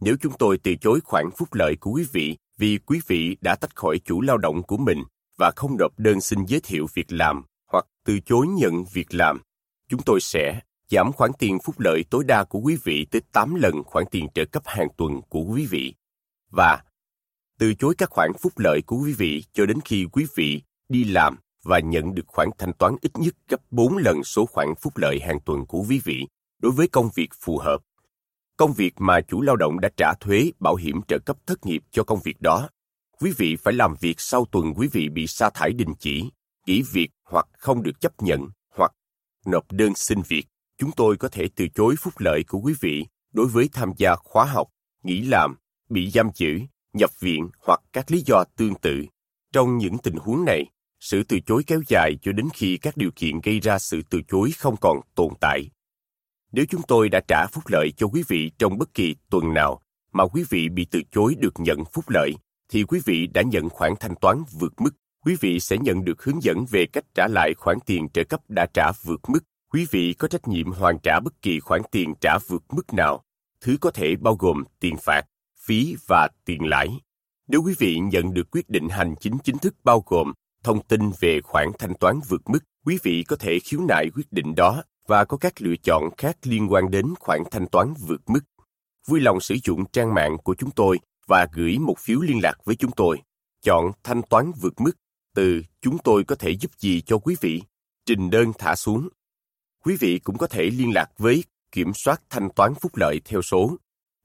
Nếu 0.00 0.16
chúng 0.20 0.32
tôi 0.38 0.58
từ 0.58 0.74
chối 0.80 1.00
khoản 1.04 1.26
phúc 1.36 1.54
lợi 1.54 1.76
của 1.76 1.90
quý 1.90 2.06
vị 2.12 2.36
vì 2.58 2.78
quý 2.78 3.00
vị 3.06 3.36
đã 3.40 3.54
tách 3.54 3.76
khỏi 3.76 3.98
chủ 4.04 4.20
lao 4.20 4.38
động 4.38 4.62
của 4.62 4.76
mình 4.76 5.02
và 5.38 5.50
không 5.56 5.76
nộp 5.78 5.98
đơn 5.98 6.20
xin 6.20 6.44
giới 6.44 6.60
thiệu 6.60 6.86
việc 6.94 7.12
làm 7.12 7.42
hoặc 7.72 7.86
từ 8.04 8.20
chối 8.20 8.46
nhận 8.46 8.84
việc 8.92 9.14
làm, 9.14 9.40
chúng 9.88 10.02
tôi 10.02 10.20
sẽ 10.20 10.60
giảm 10.90 11.12
khoản 11.12 11.30
tiền 11.38 11.58
phúc 11.64 11.74
lợi 11.78 12.04
tối 12.10 12.24
đa 12.24 12.44
của 12.44 12.58
quý 12.58 12.76
vị 12.84 13.06
tới 13.10 13.22
8 13.32 13.54
lần 13.54 13.82
khoản 13.84 14.04
tiền 14.10 14.28
trợ 14.34 14.44
cấp 14.44 14.62
hàng 14.66 14.88
tuần 14.96 15.20
của 15.28 15.40
quý 15.40 15.66
vị 15.70 15.94
và 16.50 16.82
từ 17.58 17.74
chối 17.74 17.94
các 17.98 18.10
khoản 18.10 18.32
phúc 18.40 18.52
lợi 18.56 18.82
của 18.86 18.96
quý 18.96 19.12
vị 19.12 19.44
cho 19.52 19.66
đến 19.66 19.78
khi 19.84 20.06
quý 20.12 20.26
vị 20.34 20.62
đi 20.88 21.04
làm 21.04 21.38
và 21.64 21.78
nhận 21.78 22.14
được 22.14 22.26
khoản 22.26 22.48
thanh 22.58 22.72
toán 22.72 22.96
ít 23.00 23.10
nhất 23.14 23.34
gấp 23.48 23.60
4 23.70 23.96
lần 23.96 24.24
số 24.24 24.46
khoản 24.46 24.68
phúc 24.80 24.96
lợi 24.96 25.20
hàng 25.20 25.40
tuần 25.40 25.66
của 25.66 25.84
quý 25.88 26.00
vị 26.04 26.26
đối 26.58 26.72
với 26.72 26.88
công 26.88 27.08
việc 27.14 27.28
phù 27.40 27.58
hợp. 27.58 27.80
Công 28.56 28.72
việc 28.72 28.94
mà 28.98 29.20
chủ 29.20 29.42
lao 29.42 29.56
động 29.56 29.80
đã 29.80 29.88
trả 29.96 30.12
thuế 30.20 30.50
bảo 30.60 30.74
hiểm 30.74 31.02
trợ 31.08 31.18
cấp 31.18 31.36
thất 31.46 31.66
nghiệp 31.66 31.82
cho 31.90 32.04
công 32.04 32.20
việc 32.24 32.40
đó. 32.40 32.68
Quý 33.20 33.32
vị 33.36 33.56
phải 33.56 33.74
làm 33.74 33.94
việc 34.00 34.14
sau 34.20 34.44
tuần 34.52 34.74
quý 34.76 34.88
vị 34.92 35.08
bị 35.08 35.26
sa 35.26 35.50
thải 35.50 35.72
đình 35.72 35.94
chỉ, 35.98 36.30
nghỉ 36.66 36.82
việc 36.92 37.08
hoặc 37.24 37.46
không 37.52 37.82
được 37.82 38.00
chấp 38.00 38.22
nhận 38.22 38.48
hoặc 38.74 38.92
nộp 39.46 39.72
đơn 39.72 39.92
xin 39.94 40.22
việc. 40.28 40.46
Chúng 40.78 40.90
tôi 40.92 41.16
có 41.16 41.28
thể 41.28 41.48
từ 41.56 41.68
chối 41.68 41.94
phúc 41.98 42.14
lợi 42.18 42.44
của 42.48 42.58
quý 42.58 42.74
vị 42.80 43.06
đối 43.32 43.46
với 43.46 43.68
tham 43.72 43.92
gia 43.96 44.16
khóa 44.16 44.44
học, 44.44 44.68
nghỉ 45.02 45.20
làm, 45.20 45.56
bị 45.88 46.10
giam 46.10 46.30
giữ, 46.34 46.58
nhập 46.92 47.10
viện 47.20 47.48
hoặc 47.62 47.80
các 47.92 48.10
lý 48.10 48.22
do 48.26 48.44
tương 48.56 48.74
tự. 48.74 49.04
Trong 49.52 49.78
những 49.78 49.98
tình 49.98 50.16
huống 50.16 50.44
này, 50.44 50.64
sự 51.00 51.22
từ 51.22 51.40
chối 51.46 51.62
kéo 51.66 51.80
dài 51.88 52.12
cho 52.22 52.32
đến 52.32 52.48
khi 52.54 52.76
các 52.76 52.96
điều 52.96 53.10
kiện 53.16 53.40
gây 53.42 53.60
ra 53.60 53.78
sự 53.78 54.02
từ 54.10 54.22
chối 54.28 54.50
không 54.58 54.76
còn 54.80 55.00
tồn 55.14 55.32
tại. 55.40 55.70
Nếu 56.52 56.64
chúng 56.70 56.82
tôi 56.88 57.08
đã 57.08 57.20
trả 57.28 57.46
phúc 57.46 57.64
lợi 57.66 57.92
cho 57.96 58.06
quý 58.06 58.22
vị 58.28 58.50
trong 58.58 58.78
bất 58.78 58.94
kỳ 58.94 59.16
tuần 59.30 59.54
nào 59.54 59.80
mà 60.12 60.26
quý 60.26 60.44
vị 60.50 60.68
bị 60.68 60.86
từ 60.90 61.02
chối 61.10 61.34
được 61.38 61.54
nhận 61.60 61.84
phúc 61.92 62.04
lợi, 62.08 62.32
thì 62.68 62.84
quý 62.84 63.00
vị 63.04 63.26
đã 63.26 63.42
nhận 63.42 63.68
khoản 63.68 63.92
thanh 64.00 64.14
toán 64.20 64.42
vượt 64.52 64.80
mức. 64.80 64.90
Quý 65.24 65.36
vị 65.40 65.60
sẽ 65.60 65.78
nhận 65.78 66.04
được 66.04 66.22
hướng 66.22 66.42
dẫn 66.42 66.64
về 66.70 66.86
cách 66.92 67.04
trả 67.14 67.28
lại 67.28 67.54
khoản 67.54 67.78
tiền 67.86 68.08
trợ 68.08 68.24
cấp 68.24 68.40
đã 68.48 68.66
trả 68.74 68.92
vượt 69.02 69.20
mức. 69.28 69.44
Quý 69.72 69.86
vị 69.90 70.14
có 70.14 70.28
trách 70.28 70.48
nhiệm 70.48 70.72
hoàn 70.72 70.98
trả 70.98 71.20
bất 71.20 71.42
kỳ 71.42 71.60
khoản 71.60 71.82
tiền 71.90 72.14
trả 72.20 72.38
vượt 72.48 72.62
mức 72.68 72.92
nào, 72.92 73.24
thứ 73.60 73.76
có 73.80 73.90
thể 73.90 74.16
bao 74.16 74.34
gồm 74.34 74.64
tiền 74.80 74.96
phạt, 74.96 75.22
phí 75.66 75.96
và 76.06 76.28
tiền 76.44 76.68
lãi. 76.68 77.00
Nếu 77.48 77.62
quý 77.62 77.74
vị 77.78 77.98
nhận 77.98 78.34
được 78.34 78.50
quyết 78.50 78.70
định 78.70 78.88
hành 78.88 79.14
chính 79.20 79.38
chính 79.44 79.58
thức 79.58 79.74
bao 79.84 80.04
gồm 80.06 80.32
thông 80.64 80.82
tin 80.82 81.00
về 81.20 81.40
khoản 81.40 81.68
thanh 81.78 81.94
toán 81.94 82.20
vượt 82.28 82.50
mức, 82.50 82.58
quý 82.84 82.98
vị 83.02 83.24
có 83.28 83.36
thể 83.36 83.58
khiếu 83.58 83.80
nại 83.88 84.10
quyết 84.14 84.32
định 84.32 84.54
đó 84.54 84.82
và 85.06 85.24
có 85.24 85.36
các 85.36 85.52
lựa 85.62 85.76
chọn 85.82 86.10
khác 86.18 86.36
liên 86.42 86.72
quan 86.72 86.90
đến 86.90 87.14
khoản 87.20 87.42
thanh 87.50 87.66
toán 87.66 87.94
vượt 88.06 88.20
mức. 88.26 88.40
Vui 89.06 89.20
lòng 89.20 89.40
sử 89.40 89.56
dụng 89.64 89.84
trang 89.92 90.14
mạng 90.14 90.36
của 90.44 90.54
chúng 90.54 90.70
tôi 90.70 90.98
và 91.26 91.48
gửi 91.52 91.78
một 91.78 91.98
phiếu 91.98 92.20
liên 92.20 92.42
lạc 92.42 92.54
với 92.64 92.76
chúng 92.76 92.90
tôi. 92.90 93.22
Chọn 93.62 93.92
thanh 94.02 94.22
toán 94.22 94.52
vượt 94.60 94.80
mức 94.80 94.92
từ 95.34 95.62
chúng 95.80 95.98
tôi 95.98 96.24
có 96.24 96.34
thể 96.34 96.50
giúp 96.50 96.70
gì 96.78 97.00
cho 97.00 97.18
quý 97.18 97.36
vị, 97.40 97.62
trình 98.06 98.30
đơn 98.30 98.52
thả 98.58 98.76
xuống. 98.76 99.08
Quý 99.86 99.96
vị 100.00 100.18
cũng 100.18 100.38
có 100.38 100.46
thể 100.46 100.62
liên 100.62 100.94
lạc 100.94 101.10
với 101.18 101.44
kiểm 101.72 101.92
soát 101.94 102.22
thanh 102.30 102.48
toán 102.56 102.74
phúc 102.74 102.96
lợi 102.96 103.20
theo 103.24 103.42
số 103.42 103.76